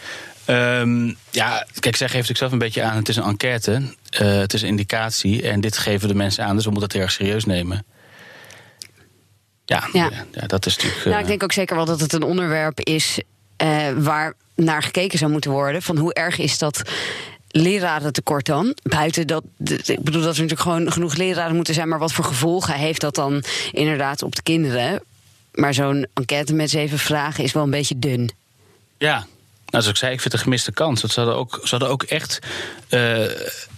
Ehm, 0.46 1.14
ja, 1.30 1.66
kijk, 1.80 1.96
zij 1.96 2.08
geeft 2.10 2.30
natuurlijk 2.30 2.38
zelf 2.38 2.52
een 2.52 2.58
beetje 2.58 2.84
aan: 2.84 2.96
het 2.96 3.10
is 3.10 3.16
een 3.16 3.24
enquête, 3.24 3.94
eh, 4.10 4.38
het 4.38 4.54
is 4.54 4.62
een 4.62 4.68
indicatie 4.68 5.50
en 5.50 5.62
dit 5.62 5.78
geven 5.78 6.08
de 6.08 6.16
mensen 6.16 6.46
aan, 6.46 6.56
dus 6.56 6.66
we 6.66 6.72
moeten 6.72 6.88
het 6.88 6.98
heel 6.98 7.06
erg 7.06 7.12
serieus 7.12 7.46
nemen. 7.46 7.86
Ja, 9.66 9.90
Ja. 9.94 10.12
dat 10.48 10.66
is 10.66 10.76
natuurlijk. 10.76 11.04
Nou, 11.06 11.16
eh, 11.16 11.22
ik 11.22 11.28
denk 11.28 11.44
ook 11.44 11.52
zeker 11.52 11.76
wel 11.76 11.86
dat 11.86 12.00
het 12.00 12.14
een 12.14 12.24
onderwerp 12.24 12.80
is 12.80 13.20
eh, 13.58 13.88
waar 13.98 14.34
naar 14.56 14.84
gekeken 14.84 15.18
zou 15.18 15.32
moeten 15.32 15.52
worden. 15.52 15.82
Van 15.82 15.98
hoe 15.98 16.14
erg 16.14 16.38
is 16.38 16.58
dat 16.58 16.82
lerarentekort 17.48 18.46
dan? 18.46 18.76
Buiten 18.84 19.28
dat, 19.28 19.44
ik 19.86 20.04
bedoel 20.04 20.22
dat 20.22 20.36
er 20.36 20.42
natuurlijk 20.42 20.60
gewoon 20.60 20.92
genoeg 20.92 21.16
leraren 21.16 21.56
moeten 21.56 21.74
zijn, 21.74 21.88
maar 21.88 22.00
wat 22.00 22.14
voor 22.14 22.26
gevolgen 22.26 22.74
heeft 22.74 23.02
dat 23.02 23.16
dan 23.16 23.44
inderdaad 23.72 24.22
op 24.22 24.36
de 24.36 24.42
kinderen? 24.42 25.02
Maar 25.54 25.74
zo'n 25.74 26.08
enquête 26.14 26.54
met 26.54 26.70
zeven 26.70 27.00
vragen 27.00 27.44
is 27.44 27.52
wel 27.52 27.64
een 27.64 27.70
beetje 27.70 28.00
dun. 28.00 28.30
Ja, 28.98 29.26
nou, 29.76 29.84
zoals 29.84 29.88
ik 29.88 29.96
zei, 29.96 30.14
ik 30.14 30.22
vind 30.22 30.32
het 30.32 30.42
een 30.42 30.48
gemiste 30.48 30.72
kans. 30.72 31.02
Dat 31.02 31.12
ze 31.12 31.20
hadden 31.20 31.38
ook, 31.38 31.62
ook 31.84 32.04
echt 32.04 32.40
eh, 32.90 33.24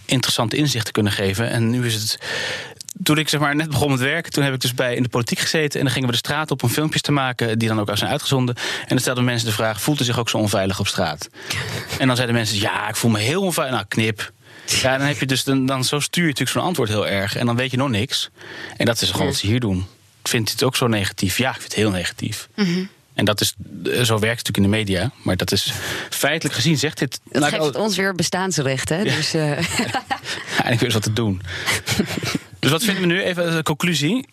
interessante 0.04 0.56
inzichten 0.56 0.92
kunnen 0.92 1.12
geven. 1.12 1.50
En 1.50 1.70
nu 1.70 1.86
is 1.86 1.94
het. 1.94 2.18
Toen 3.02 3.18
ik 3.18 3.28
zeg 3.28 3.40
maar, 3.40 3.56
net 3.56 3.68
begon 3.68 3.90
met 3.90 4.00
werken, 4.00 4.32
toen 4.32 4.44
heb 4.44 4.54
ik 4.54 4.60
dus 4.60 4.74
bij 4.74 4.94
in 4.94 5.02
de 5.02 5.08
politiek 5.08 5.38
gezeten. 5.38 5.78
En 5.78 5.84
dan 5.84 5.92
gingen 5.94 6.08
we 6.08 6.14
de 6.14 6.20
straat 6.20 6.50
op 6.50 6.62
om 6.62 6.68
filmpjes 6.68 7.02
te 7.02 7.12
maken, 7.12 7.58
die 7.58 7.68
dan 7.68 7.80
ook 7.80 7.90
zijn 7.96 8.10
uitgezonden. 8.10 8.54
En 8.80 8.88
dan 8.88 8.98
stelden 8.98 9.24
mensen 9.24 9.48
de 9.48 9.54
vraag: 9.54 9.80
voelt 9.82 10.00
u 10.00 10.04
zich 10.04 10.18
ook 10.18 10.28
zo 10.28 10.36
onveilig 10.38 10.80
op 10.80 10.86
straat? 10.86 11.28
En 11.98 12.06
dan 12.06 12.16
zeiden 12.16 12.36
mensen: 12.36 12.58
ja, 12.60 12.88
ik 12.88 12.96
voel 12.96 13.10
me 13.10 13.18
heel 13.18 13.42
onveilig. 13.42 13.74
Nou, 13.74 13.86
knip. 13.88 14.32
Ja, 14.82 14.98
dan 14.98 15.06
heb 15.06 15.20
je 15.20 15.26
dus 15.26 15.44
dan, 15.44 15.66
dan 15.66 15.84
zo 15.84 16.00
stuur 16.00 16.22
je 16.22 16.28
natuurlijk 16.28 16.56
zo'n 16.58 16.66
antwoord 16.66 16.88
heel 16.88 17.06
erg. 17.08 17.36
En 17.36 17.46
dan 17.46 17.56
weet 17.56 17.70
je 17.70 17.76
nog 17.76 17.88
niks. 17.88 18.30
En 18.76 18.86
dat 18.86 19.00
is 19.00 19.10
gewoon 19.10 19.26
wat 19.26 19.36
ze 19.36 19.46
hier 19.46 19.60
doen. 19.60 19.86
Vindt 20.22 20.48
u 20.48 20.52
het 20.52 20.62
ook 20.62 20.76
zo 20.76 20.86
negatief? 20.86 21.38
Ja, 21.38 21.48
ik 21.48 21.54
vind 21.54 21.64
het 21.64 21.74
heel 21.74 21.90
negatief. 21.90 22.48
En 23.14 23.24
dat 23.24 23.40
is, 23.40 23.54
eh, 23.84 23.90
zo 23.90 23.92
werkt 23.94 24.06
het 24.12 24.22
natuurlijk 24.22 24.56
in 24.56 24.62
de 24.62 24.68
media. 24.68 25.10
Maar 25.22 25.36
dat 25.36 25.52
is 25.52 25.72
feitelijk 26.10 26.54
gezien, 26.54 26.78
zegt 26.78 26.98
dit. 26.98 27.20
Dat 27.24 27.42
ik 27.42 27.48
geeft 27.48 27.74
al- 27.76 27.82
ons 27.82 27.96
weer 27.96 28.14
bestaansrecht, 28.14 28.88
hè? 28.88 29.02
Dus, 29.02 29.34
eh, 29.34 29.58
Ja, 30.58 30.64
ik 30.68 30.80
weet 30.80 30.92
wat 30.92 31.02
te 31.02 31.12
doen. 31.12 31.42
Dus 32.58 32.70
wat 32.70 32.82
vinden 32.82 33.02
we 33.02 33.08
nu? 33.08 33.22
Even 33.22 33.56
de 33.56 33.62
conclusie. 33.62 34.28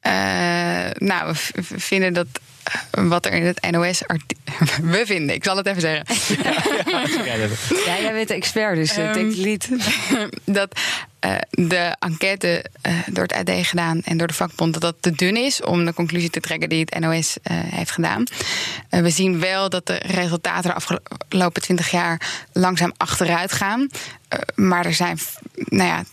Eh, 0.00 0.12
nou, 0.94 1.34
we 1.54 1.62
vinden 1.62 2.12
dat 2.12 2.26
eh, 2.62 3.08
wat 3.08 3.26
er 3.26 3.32
in 3.32 3.44
het 3.44 3.70
NOS... 3.70 4.02
We 4.82 5.02
vinden, 5.06 5.34
ik 5.34 5.44
zal 5.44 5.56
het 5.56 5.66
even 5.66 5.80
zeggen. 5.80 6.04
Ja, 7.86 8.00
jij 8.00 8.12
bent 8.12 8.28
de 8.28 8.34
expert, 8.34 8.76
dus 8.76 8.98
uh, 8.98 9.12
denk 9.12 9.36
niet. 9.36 9.68
dat 10.44 10.80
eh, 11.20 11.34
de 11.50 11.96
enquête 11.98 12.64
eh, 12.80 12.92
door 13.06 13.22
het 13.22 13.32
AD 13.32 13.50
gedaan 13.66 14.00
en 14.04 14.16
door 14.16 14.26
de 14.26 14.34
vakbond... 14.34 14.72
dat 14.72 14.82
dat 14.82 14.96
te 15.00 15.12
dun 15.12 15.36
is 15.36 15.62
om 15.62 15.84
de 15.84 15.94
conclusie 15.94 16.30
te 16.30 16.40
trekken 16.40 16.68
die 16.68 16.86
het 16.88 16.98
NOS 17.00 17.36
eh, 17.42 17.56
heeft 17.56 17.90
gedaan. 17.90 18.24
Eh, 18.88 19.00
we 19.00 19.10
zien 19.10 19.40
wel 19.40 19.68
dat 19.68 19.86
de 19.86 20.00
resultaten 20.06 20.70
de 20.70 20.76
afgelopen 20.76 21.62
twintig 21.62 21.90
jaar 21.90 22.46
langzaam 22.52 22.92
achteruit 22.96 23.52
gaan. 23.52 23.88
Eh, 24.28 24.38
maar 24.54 24.86
er 24.86 24.94
zijn, 24.94 25.18
nou 25.54 25.88
ja, 25.88 26.04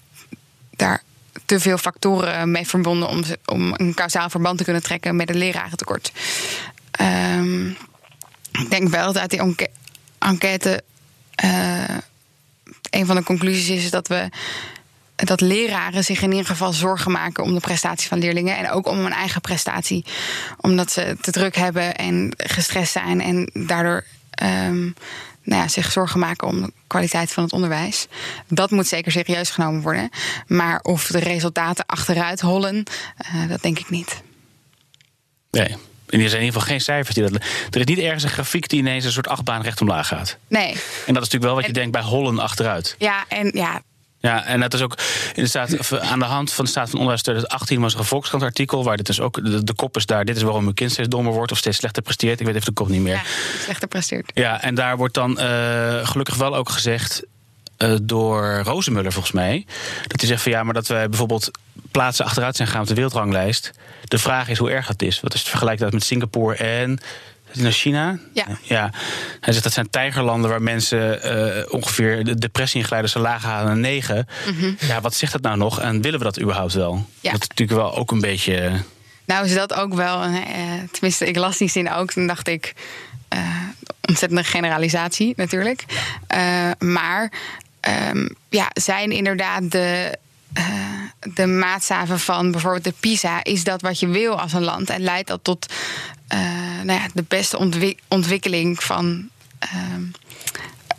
daar 0.77 1.03
te 1.45 1.59
veel 1.59 1.77
factoren 1.77 2.51
mee 2.51 2.67
verbonden... 2.67 3.09
om, 3.09 3.23
om 3.45 3.73
een 3.77 3.93
kausaal 3.93 4.29
verband 4.29 4.57
te 4.57 4.63
kunnen 4.63 4.83
trekken 4.83 5.15
met 5.15 5.27
het 5.27 5.37
lerarentekort. 5.37 6.11
Ehm, 6.91 7.67
ik 8.51 8.69
denk 8.69 8.89
wel 8.89 9.05
dat 9.05 9.17
uit 9.17 9.29
die 9.29 9.67
enquête 10.19 10.83
eh, 11.35 11.97
een 12.89 13.05
van 13.05 13.15
de 13.15 13.23
conclusies 13.23 13.83
is 13.83 13.89
dat 13.89 14.07
we 14.07 14.29
dat 15.15 15.41
leraren 15.41 16.03
zich 16.03 16.21
in 16.21 16.31
ieder 16.31 16.45
geval 16.45 16.73
zorgen 16.73 17.11
maken 17.11 17.43
om 17.43 17.53
de 17.53 17.59
prestatie 17.59 18.07
van 18.07 18.19
leerlingen 18.19 18.57
en 18.57 18.69
ook 18.69 18.87
om 18.87 18.97
hun 18.97 19.13
eigen 19.13 19.41
prestatie, 19.41 20.05
omdat 20.57 20.91
ze 20.91 21.17
te 21.21 21.31
druk 21.31 21.55
hebben 21.55 21.95
en 21.95 22.33
gestrest 22.37 22.91
zijn 22.91 23.21
en 23.21 23.49
daardoor 23.53 24.03
ehm, 24.29 24.89
nou 25.47 25.61
ja, 25.61 25.67
zich 25.67 25.91
zorgen 25.91 26.19
maken 26.19 26.47
om 26.47 26.61
de 26.61 26.71
kwaliteit 26.87 27.31
van 27.31 27.43
het 27.43 27.53
onderwijs. 27.53 28.07
Dat 28.47 28.71
moet 28.71 28.87
zeker 28.87 29.11
serieus 29.11 29.49
genomen 29.49 29.81
worden, 29.81 30.09
maar 30.47 30.79
of 30.81 31.07
de 31.07 31.19
resultaten 31.19 31.85
achteruit 31.85 32.41
hollen, 32.41 32.83
eh, 33.17 33.47
dat 33.49 33.61
denk 33.61 33.79
ik 33.79 33.89
niet. 33.89 34.21
Nee. 35.51 35.67
En 36.09 36.19
er 36.21 36.29
zijn 36.29 36.41
in 36.41 36.45
ieder 36.45 36.61
geval 36.61 36.61
geen 36.61 36.81
cijfers 36.81 37.15
die 37.15 37.23
dat. 37.29 37.41
Er 37.71 37.79
is 37.79 37.85
niet 37.85 37.97
ergens 37.99 38.23
een 38.23 38.29
grafiek 38.29 38.69
die 38.69 38.79
ineens 38.79 39.05
een 39.05 39.11
soort 39.11 39.27
achtbaan 39.27 39.61
recht 39.61 39.81
omlaag 39.81 40.07
gaat. 40.07 40.37
Nee, 40.47 40.67
En 40.71 40.73
dat 41.13 41.23
is 41.23 41.29
natuurlijk 41.29 41.43
wel 41.43 41.53
wat 41.53 41.61
je 41.61 41.67
En- 41.67 41.73
denkt 41.73 41.91
bij 41.91 42.01
hollen 42.01 42.39
achteruit. 42.39 42.95
ja 42.97 43.25
en 43.27 43.51
ja, 43.53 43.81
Ja, 44.27 44.45
en 44.45 44.59
dat 44.59 44.73
is 44.73 44.81
ook 44.81 44.97
in 45.33 45.43
de 45.43 45.49
staat, 45.49 46.01
aan 46.01 46.19
de 46.19 46.25
hand 46.25 46.53
van 46.53 46.65
de 46.65 46.71
staat 46.71 46.89
van 46.89 46.99
onderwijs 46.99 47.21
2018 47.21 47.81
was 47.81 47.93
er 47.93 47.99
een 47.99 48.05
Volkskrant 48.05 48.43
artikel 48.43 48.83
waar 48.83 48.97
dit 48.97 49.05
dus 49.05 49.19
ook 49.19 49.43
de, 49.43 49.63
de 49.63 49.73
kop 49.73 49.95
is 49.97 50.05
daar. 50.05 50.25
Dit 50.25 50.35
is 50.35 50.41
waarom 50.41 50.65
uw 50.65 50.73
kind 50.73 50.91
steeds 50.91 51.09
dommer 51.09 51.33
wordt 51.33 51.51
of 51.51 51.57
steeds 51.57 51.77
slechter 51.77 52.01
presteert. 52.01 52.39
Ik 52.39 52.45
weet 52.45 52.55
even 52.55 52.67
de 52.67 52.73
kop 52.73 52.87
niet 52.87 53.01
meer. 53.01 53.13
ja 53.13 53.21
slechter 53.63 53.87
presteert. 53.87 54.31
Ja, 54.33 54.61
en 54.61 54.75
daar 54.75 54.97
wordt 54.97 55.13
dan 55.13 55.39
eh, 55.39 56.07
gelukkig 56.07 56.35
wel 56.35 56.55
ook 56.55 56.69
gezegd 56.69 57.23
eh, 57.77 57.95
door 58.01 58.61
Rozenmuller 58.63 59.11
volgens 59.11 59.33
mij. 59.33 59.65
Dat 60.07 60.19
hij 60.19 60.29
zegt 60.29 60.41
van 60.41 60.51
ja, 60.51 60.63
maar 60.63 60.73
dat 60.73 60.87
wij 60.87 61.09
bijvoorbeeld 61.09 61.51
plaatsen 61.91 62.25
achteruit 62.25 62.55
zijn 62.55 62.67
gegaan 62.67 62.83
op 62.83 62.89
de 62.89 62.95
wereldranglijst. 62.95 63.71
De 64.03 64.17
vraag 64.17 64.49
is 64.49 64.57
hoe 64.57 64.71
erg 64.71 64.87
dat 64.87 65.01
is. 65.01 65.19
Wat 65.19 65.33
is 65.33 65.39
het 65.39 65.49
vergelijk 65.49 65.79
dat 65.79 65.93
met 65.93 66.03
Singapore 66.03 66.55
en 66.55 66.99
naar 67.63 67.71
China? 67.71 68.17
Ja. 68.33 68.45
ja. 68.61 68.91
Hij 69.39 69.53
zegt 69.53 69.63
dat 69.63 69.73
zijn 69.73 69.89
tijgerlanden 69.89 70.49
waar 70.49 70.61
mensen 70.61 71.23
eh, 71.23 71.73
ongeveer 71.73 72.23
de 72.23 72.35
depressie 72.35 72.79
ingeleiden 72.79 73.11
zo 73.11 73.19
laag 73.19 73.43
halen 73.43 73.65
naar 73.65 73.77
9. 73.77 74.27
Ja, 74.79 75.01
wat 75.01 75.13
zegt 75.13 75.31
dat 75.31 75.41
nou 75.41 75.57
nog? 75.57 75.79
En 75.79 76.01
willen 76.01 76.19
we 76.19 76.25
dat 76.25 76.41
überhaupt 76.41 76.73
wel? 76.73 76.93
Mhm. 76.93 77.03
Ja. 77.21 77.31
Dat 77.31 77.41
is 77.41 77.47
natuurlijk 77.47 77.79
wel 77.79 77.95
ook 77.95 78.11
een 78.11 78.21
beetje. 78.21 78.71
Nou 79.25 79.45
is 79.45 79.53
dat 79.53 79.73
ook 79.73 79.93
wel, 79.93 80.23
eh, 80.23 80.31
tenminste 80.91 81.27
ik 81.27 81.35
las 81.35 81.57
die 81.57 81.69
zin 81.69 81.91
ook, 81.91 82.11
toen 82.11 82.27
dacht 82.27 82.47
ik, 82.47 82.73
eh, 83.27 83.39
ontzettende 84.07 84.43
generalisatie 84.43 85.33
natuurlijk. 85.35 85.85
Eh, 86.27 86.71
maar 86.79 87.31
ehm, 87.79 88.27
ja, 88.49 88.69
zijn 88.73 89.11
inderdaad 89.11 89.71
de, 89.71 90.17
eh, 90.53 90.65
de 91.33 91.45
maatstaven 91.45 92.19
van 92.19 92.51
bijvoorbeeld 92.51 92.83
de 92.83 92.93
PISA, 92.99 93.43
is 93.43 93.63
dat 93.63 93.81
wat 93.81 93.99
je 93.99 94.07
wil 94.07 94.39
als 94.39 94.53
een 94.53 94.63
land 94.63 94.89
en 94.89 95.01
leidt 95.01 95.27
dat 95.27 95.43
tot 95.43 95.65
eh, 95.65 95.75
nou 96.83 96.99
ja, 96.99 97.07
de 97.13 97.25
beste 97.27 97.57
ontwi- 97.57 97.97
ontwikkeling 98.07 98.83
van, 98.83 99.29
ehm, 99.59 100.01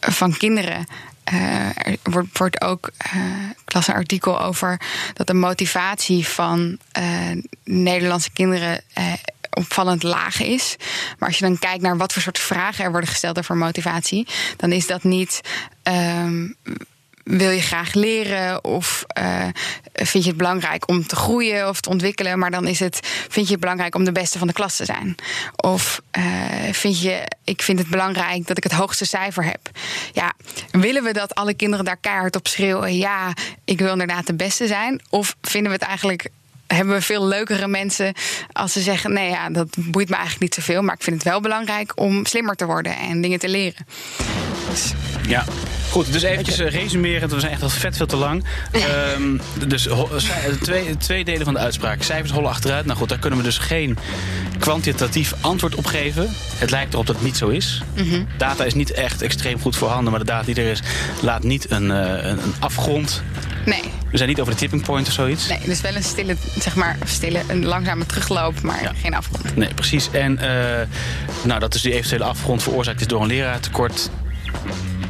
van 0.00 0.36
kinderen. 0.36 0.86
Eh, 1.24 1.66
er 1.86 1.98
wordt, 2.02 2.38
wordt 2.38 2.60
ook, 2.60 2.90
eh, 2.96 3.14
een 3.64 3.94
artikel 3.94 4.40
over 4.42 4.80
dat 5.14 5.26
de 5.26 5.34
motivatie 5.34 6.26
van 6.26 6.78
eh, 6.92 7.04
Nederlandse 7.64 8.30
kinderen 8.30 8.80
eh, 8.92 9.12
opvallend 9.50 10.02
laag 10.02 10.40
is. 10.40 10.76
Maar 11.18 11.28
als 11.28 11.38
je 11.38 11.44
dan 11.44 11.58
kijkt 11.58 11.82
naar 11.82 11.96
wat 11.96 12.12
voor 12.12 12.22
soort 12.22 12.38
vragen 12.38 12.84
er 12.84 12.90
worden 12.90 13.10
gesteld 13.10 13.38
over 13.38 13.56
motivatie, 13.56 14.26
dan 14.56 14.72
is 14.72 14.86
dat 14.86 15.02
niet. 15.04 15.40
ehm, 15.82 16.46
wil 17.28 17.50
je 17.50 17.60
graag 17.60 17.94
leren 17.94 18.64
of 18.64 19.04
eh, 19.06 19.46
vind 19.92 20.24
je 20.24 20.30
het 20.30 20.38
belangrijk 20.38 20.88
om 20.88 21.06
te 21.06 21.16
groeien 21.16 21.68
of 21.68 21.80
te 21.80 21.88
ontwikkelen, 21.88 22.38
maar 22.38 22.50
dan 22.50 22.66
is 22.66 22.80
het 22.80 23.00
vind 23.28 23.46
je 23.46 23.52
het 23.52 23.60
belangrijk 23.60 23.94
om 23.94 24.04
de 24.04 24.12
beste 24.12 24.38
van 24.38 24.46
de 24.46 24.52
klas 24.52 24.76
te 24.76 24.84
zijn? 24.84 25.14
Of 25.56 26.00
eh, 26.10 26.22
vind 26.72 27.00
je 27.00 27.22
ik 27.44 27.62
vind 27.62 27.78
het 27.78 27.88
belangrijk 27.88 28.46
dat 28.46 28.56
ik 28.56 28.62
het 28.62 28.72
hoogste 28.72 29.04
cijfer 29.04 29.44
heb? 29.44 29.70
Ja, 30.12 30.32
willen 30.70 31.02
we 31.02 31.12
dat 31.12 31.34
alle 31.34 31.54
kinderen 31.54 31.84
daar 31.84 31.96
keihard 32.00 32.36
op 32.36 32.48
schreeuwen? 32.48 32.96
Ja, 32.96 33.32
ik 33.64 33.78
wil 33.78 33.92
inderdaad 33.92 34.26
de 34.26 34.34
beste 34.34 34.66
zijn. 34.66 35.00
Of 35.10 35.36
vinden 35.40 35.70
we 35.70 35.78
het 35.78 35.86
eigenlijk 35.86 36.28
hebben 36.66 36.94
we 36.94 37.02
veel 37.02 37.26
leukere 37.26 37.68
mensen 37.68 38.14
als 38.52 38.72
ze 38.72 38.80
zeggen: 38.80 39.12
nee, 39.12 39.30
ja, 39.30 39.50
dat 39.50 39.68
boeit 39.76 40.08
me 40.08 40.14
eigenlijk 40.14 40.42
niet 40.42 40.54
zoveel, 40.54 40.82
maar 40.82 40.94
ik 40.94 41.02
vind 41.02 41.16
het 41.16 41.24
wel 41.24 41.40
belangrijk 41.40 41.92
om 41.94 42.26
slimmer 42.26 42.54
te 42.54 42.66
worden 42.66 42.96
en 42.96 43.20
dingen 43.20 43.38
te 43.38 43.48
leren. 43.48 43.86
Ja, 45.28 45.44
goed. 45.90 46.12
Dus 46.12 46.22
eventjes 46.22 46.58
eh, 46.58 46.70
resumerend. 46.70 47.32
We 47.32 47.40
zijn 47.40 47.52
echt 47.52 47.62
al 47.62 47.68
vet 47.68 47.96
veel 47.96 48.06
te 48.06 48.16
lang. 48.16 48.44
Ehm, 48.72 49.38
dus 49.68 49.82
ci- 50.16 50.58
twee, 50.62 50.96
twee 50.96 51.24
delen 51.24 51.44
van 51.44 51.54
de 51.54 51.60
uitspraak. 51.60 52.02
Cijfers 52.02 52.30
hollen 52.32 52.50
achteruit. 52.50 52.84
Nou 52.86 52.98
goed, 52.98 53.08
daar 53.08 53.18
kunnen 53.18 53.38
we 53.38 53.44
dus 53.44 53.58
geen 53.58 53.98
kwantitatief 54.58 55.34
antwoord 55.40 55.74
op 55.74 55.86
geven. 55.86 56.28
Het 56.56 56.70
lijkt 56.70 56.92
erop 56.92 57.06
dat 57.06 57.14
het 57.16 57.24
niet 57.24 57.36
zo 57.36 57.48
is. 57.48 57.82
Data 58.38 58.64
is 58.64 58.74
niet 58.74 58.90
echt 58.92 59.22
extreem 59.22 59.60
goed 59.60 59.76
voorhanden. 59.76 60.10
Maar 60.10 60.20
de 60.20 60.26
data 60.26 60.44
die 60.44 60.54
er 60.54 60.70
is, 60.70 60.80
laat 61.22 61.42
niet 61.42 61.70
een, 61.70 61.90
eh, 61.90 61.98
een, 62.30 62.42
een 62.42 62.54
afgrond. 62.58 63.22
nee, 63.64 63.82
We 64.10 64.16
zijn 64.16 64.28
niet 64.28 64.40
over 64.40 64.52
de 64.52 64.58
tipping 64.58 64.82
point 64.82 65.06
of 65.06 65.12
zoiets. 65.12 65.48
nee, 65.48 65.58
dus 65.64 65.80
wel 65.80 65.94
een 65.94 66.02
stille, 66.02 66.36
zeg 66.58 66.74
maar, 66.74 66.96
stille, 67.04 67.40
een 67.48 67.64
langzame 67.64 68.06
terugloop, 68.06 68.60
maar 68.62 68.82
Ja. 68.82 68.92
geen 69.02 69.14
afgrond. 69.14 69.56
Nee, 69.56 69.74
precies. 69.74 70.08
En 70.12 70.38
eh, 70.38 70.86
nou, 71.42 71.60
dat 71.60 71.74
is 71.74 71.82
die 71.82 71.92
eventuele 71.92 72.24
afgrond 72.24 72.62
veroorzaakt 72.62 73.00
is 73.00 73.06
door 73.06 73.20
een 73.20 73.26
leraartekort. 73.26 74.10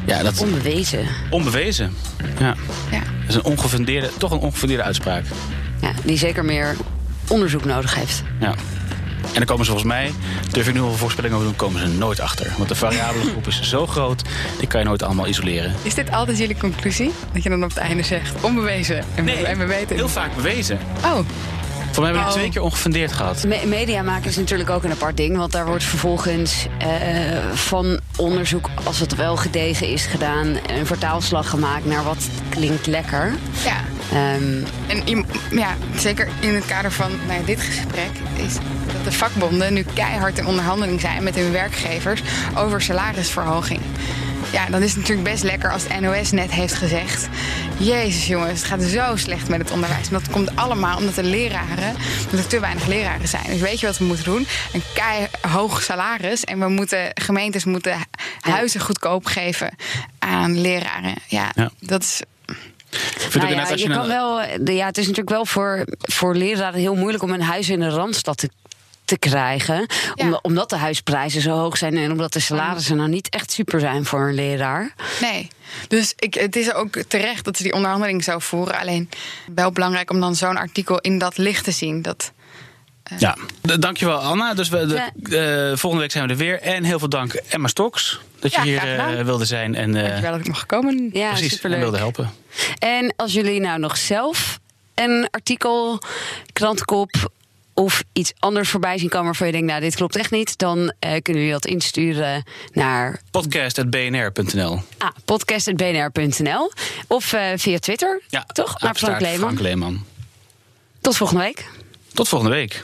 Ja, 0.05 0.23
dat 0.23 0.37
Onbewezen. 0.41 1.05
onbewezen. 1.29 1.95
Ja. 2.39 2.55
Ja. 2.91 2.99
Dat 2.99 3.27
is 3.29 3.35
een 3.35 3.43
ongefundeerde, 3.43 4.09
toch 4.17 4.31
een 4.31 4.37
ongefundeerde 4.39 4.83
uitspraak. 4.83 5.23
Ja, 5.81 5.91
die 6.03 6.17
zeker 6.17 6.45
meer 6.45 6.75
onderzoek 7.27 7.65
nodig 7.65 7.95
heeft. 7.95 8.23
Ja. 8.39 8.53
En 9.21 9.35
dan 9.35 9.45
komen 9.45 9.65
ze 9.65 9.71
volgens 9.71 9.91
mij, 9.93 10.11
durf 10.51 10.67
ik 10.67 10.73
nu 10.73 10.79
al 10.81 10.89
een 10.91 10.97
voorspelling 10.97 11.33
over 11.33 11.45
doen, 11.45 11.55
komen 11.55 11.79
ze 11.81 11.87
nooit 11.87 12.19
achter. 12.19 12.47
Want 12.57 12.69
de 12.69 12.75
variabele 12.75 13.23
groep 13.31 13.47
is 13.47 13.61
zo 13.61 13.87
groot, 13.87 14.21
die 14.59 14.67
kan 14.67 14.79
je 14.79 14.85
nooit 14.85 15.03
allemaal 15.03 15.27
isoleren. 15.27 15.73
Is 15.81 15.93
dit 15.93 16.11
altijd 16.11 16.37
jullie 16.37 16.57
conclusie? 16.57 17.11
Dat 17.33 17.43
je 17.43 17.49
dan 17.49 17.63
op 17.63 17.69
het 17.69 17.77
einde 17.77 18.03
zegt 18.03 18.31
onbewezen 18.41 19.03
en, 19.15 19.25
we, 19.25 19.31
en 19.31 19.57
we 19.57 19.65
weten. 19.65 19.95
heel 19.95 20.09
vaak 20.09 20.35
bewezen. 20.35 20.79
Oh, 21.03 21.19
Voor 21.91 22.03
mij 22.03 22.03
hebben 22.03 22.11
we 22.11 22.17
het 22.17 22.27
Oh. 22.27 22.31
twee 22.31 22.49
keer 22.49 22.61
ongefundeerd 22.61 23.11
gehad. 23.11 23.43
Me- 23.47 23.65
media 23.65 24.01
maken 24.01 24.29
is 24.29 24.35
natuurlijk 24.37 24.69
ook 24.69 24.83
een 24.83 24.91
apart 24.91 25.17
ding. 25.17 25.37
Want 25.37 25.51
daar 25.51 25.65
wordt 25.65 25.83
vervolgens 25.83 26.65
eh, 26.77 26.87
van 27.53 27.99
onderzoek, 28.19 28.69
als 28.83 28.99
het 28.99 29.15
wel 29.15 29.35
gedegen 29.37 29.87
is 29.87 30.05
gedaan, 30.05 30.57
een 30.67 30.85
vertaalslag 30.85 31.49
gemaakt 31.49 31.85
naar 31.85 32.03
wat 32.03 32.27
klinkt 32.49 32.87
lekker. 32.87 33.33
ja. 33.63 33.77
Ehm, 34.11 34.63
En 34.87 35.25
ja, 35.51 35.75
zeker 35.95 36.27
in 36.39 36.55
het 36.55 36.65
kader 36.65 36.91
van 36.91 37.11
nou 37.27 37.45
dit 37.45 37.61
gesprek 37.61 38.09
is 38.35 38.53
dat 38.93 39.03
de 39.03 39.11
vakbonden 39.11 39.73
nu 39.73 39.85
keihard 39.93 40.37
in 40.37 40.45
onderhandeling 40.45 41.01
zijn 41.01 41.23
met 41.23 41.35
hun 41.35 41.51
werkgevers 41.51 42.21
over 42.57 42.81
salarisverhoging. 42.81 43.81
Ja, 44.51 44.65
dan 44.69 44.81
is 44.83 44.89
het 44.89 44.99
natuurlijk 44.99 45.29
best 45.29 45.43
lekker 45.43 45.71
als 45.71 45.87
de 45.87 45.99
NOS 45.99 46.31
net 46.31 46.51
heeft 46.51 46.73
gezegd: 46.73 47.27
Jezus 47.77 48.27
jongens, 48.27 48.59
het 48.59 48.63
gaat 48.63 48.81
zo 48.81 49.15
slecht 49.15 49.49
met 49.49 49.59
het 49.59 49.71
onderwijs. 49.71 50.07
En 50.07 50.13
dat 50.13 50.29
komt 50.29 50.55
allemaal 50.55 50.97
omdat 50.97 51.15
de 51.15 51.23
leraren, 51.23 51.95
omdat 52.25 52.39
er 52.39 52.47
te 52.47 52.59
weinig 52.59 52.85
leraren 52.87 53.27
zijn. 53.27 53.43
Dus 53.47 53.59
weet 53.59 53.79
je 53.79 53.85
wat 53.85 53.97
we 53.97 54.05
moeten 54.05 54.25
doen? 54.25 54.47
Een 54.73 54.83
keihoog 54.93 55.81
salaris 55.81 56.43
en 56.43 56.59
we 56.59 56.67
moeten, 56.67 57.11
gemeentes 57.13 57.65
moeten 57.65 57.97
huizen 58.39 58.79
goedkoop 58.81 59.25
geven 59.25 59.75
aan 60.19 60.61
leraren. 60.61 61.15
Ja, 61.27 61.51
Ja. 61.55 61.69
dat 61.79 62.01
is 62.03 62.21
nou 63.33 63.47
ja, 63.53 63.67
je 63.75 63.87
kan 63.89 64.01
een- 64.01 64.07
wel, 64.07 64.41
de- 64.61 64.73
ja, 64.75 64.85
het 64.85 64.97
is 64.97 65.03
natuurlijk 65.03 65.35
wel 65.35 65.45
voor, 65.45 65.85
voor 65.99 66.35
leraren 66.35 66.79
heel 66.79 66.95
moeilijk 66.95 67.23
om 67.23 67.31
een 67.31 67.41
huis 67.41 67.69
in 67.69 67.79
de 67.79 67.89
randstad 67.89 68.37
te, 68.37 68.49
te 69.09 69.17
krijgen. 69.19 69.75
Ja. 70.15 70.23
Omdat, 70.25 70.43
omdat 70.43 70.69
de 70.69 70.75
huisprijzen 70.75 71.41
zo 71.41 71.51
hoog 71.51 71.77
zijn 71.77 71.97
en 71.97 72.11
omdat 72.11 72.33
de 72.33 72.39
salarissen 72.39 72.97
nou 72.97 73.09
niet 73.09 73.29
echt 73.29 73.51
super 73.51 73.79
zijn 73.79 74.05
voor 74.05 74.27
een 74.27 74.33
leraar. 74.33 74.93
Nee. 75.21 75.47
Dus 75.87 76.13
ik, 76.15 76.33
het 76.33 76.55
is 76.55 76.73
ook 76.73 76.95
terecht 77.07 77.45
dat 77.45 77.57
ze 77.57 77.63
die 77.63 77.73
onderhandeling 77.73 78.23
zo 78.23 78.39
voeren. 78.39 78.79
Alleen 78.79 79.09
wel 79.55 79.71
belangrijk 79.71 80.11
om 80.11 80.19
dan 80.19 80.35
zo'n 80.35 80.57
artikel 80.57 80.99
in 80.99 81.17
dat 81.17 81.37
licht 81.37 81.63
te 81.63 81.71
zien. 81.71 82.01
Dat 82.01 82.31
Eh, 83.03 83.17
Ja, 83.19 83.37
D- 83.61 83.81
dankjewel 83.81 84.17
Anna. 84.17 84.53
Dus 84.53 84.69
we, 84.69 84.85
de, 84.85 84.93
Ja. 84.93 85.69
eh, 85.71 85.77
volgende 85.77 85.97
week 86.03 86.11
zijn 86.11 86.25
we 86.25 86.31
er 86.31 86.37
weer. 86.37 86.61
En 86.61 86.83
heel 86.83 86.99
veel 86.99 87.09
dank 87.09 87.33
Emma 87.33 87.67
Stoks 87.67 88.19
dat 88.39 88.51
je 88.51 88.57
Ja, 88.57 88.63
hier 88.63 88.99
eh, 88.99 89.25
wilde 89.25 89.45
zijn. 89.45 89.75
En, 89.75 89.95
eh, 89.95 90.03
Dankjewel 90.03 90.31
dat 90.31 90.39
ik 90.39 90.47
mag 90.47 90.65
komen. 90.65 91.09
Ja, 91.13 91.27
precies, 91.29 91.45
en 91.47 91.51
superleuk. 91.55 91.79
wilde 91.79 91.97
helpen. 91.97 92.29
En 92.79 93.13
als 93.15 93.33
jullie 93.33 93.59
nou 93.59 93.79
nog 93.79 93.97
zelf 93.97 94.59
een 94.95 95.27
artikel, 95.31 95.99
krantenkop 96.53 97.31
of 97.79 98.03
iets 98.13 98.33
anders 98.39 98.69
voorbij 98.69 98.97
zien 98.97 99.09
komen 99.09 99.25
waarvan 99.25 99.47
je 99.47 99.53
denkt, 99.53 99.67
nou 99.67 99.81
dit 99.81 99.95
klopt 99.95 100.15
echt 100.15 100.31
niet, 100.31 100.57
dan 100.57 100.93
eh, 100.99 101.11
kunnen 101.21 101.41
jullie 101.43 101.51
dat 101.51 101.65
insturen 101.65 102.43
naar 102.73 103.21
Podcast.bnr.nl 103.31 104.81
ah, 104.97 105.09
podcast.bnr.nl 105.25 106.71
of 107.07 107.33
eh, 107.33 107.41
via 107.55 107.79
Twitter, 107.79 108.21
Ja, 108.27 108.43
toch? 108.53 108.81
Naar 108.81 108.95
Frank 108.95 109.19
Leeman. 109.19 109.39
Frank 109.39 109.59
Leeman. 109.59 110.05
Tot 111.01 111.17
volgende 111.17 111.43
week. 111.43 111.65
Tot 112.13 112.27
volgende 112.27 112.55
week. 112.55 112.83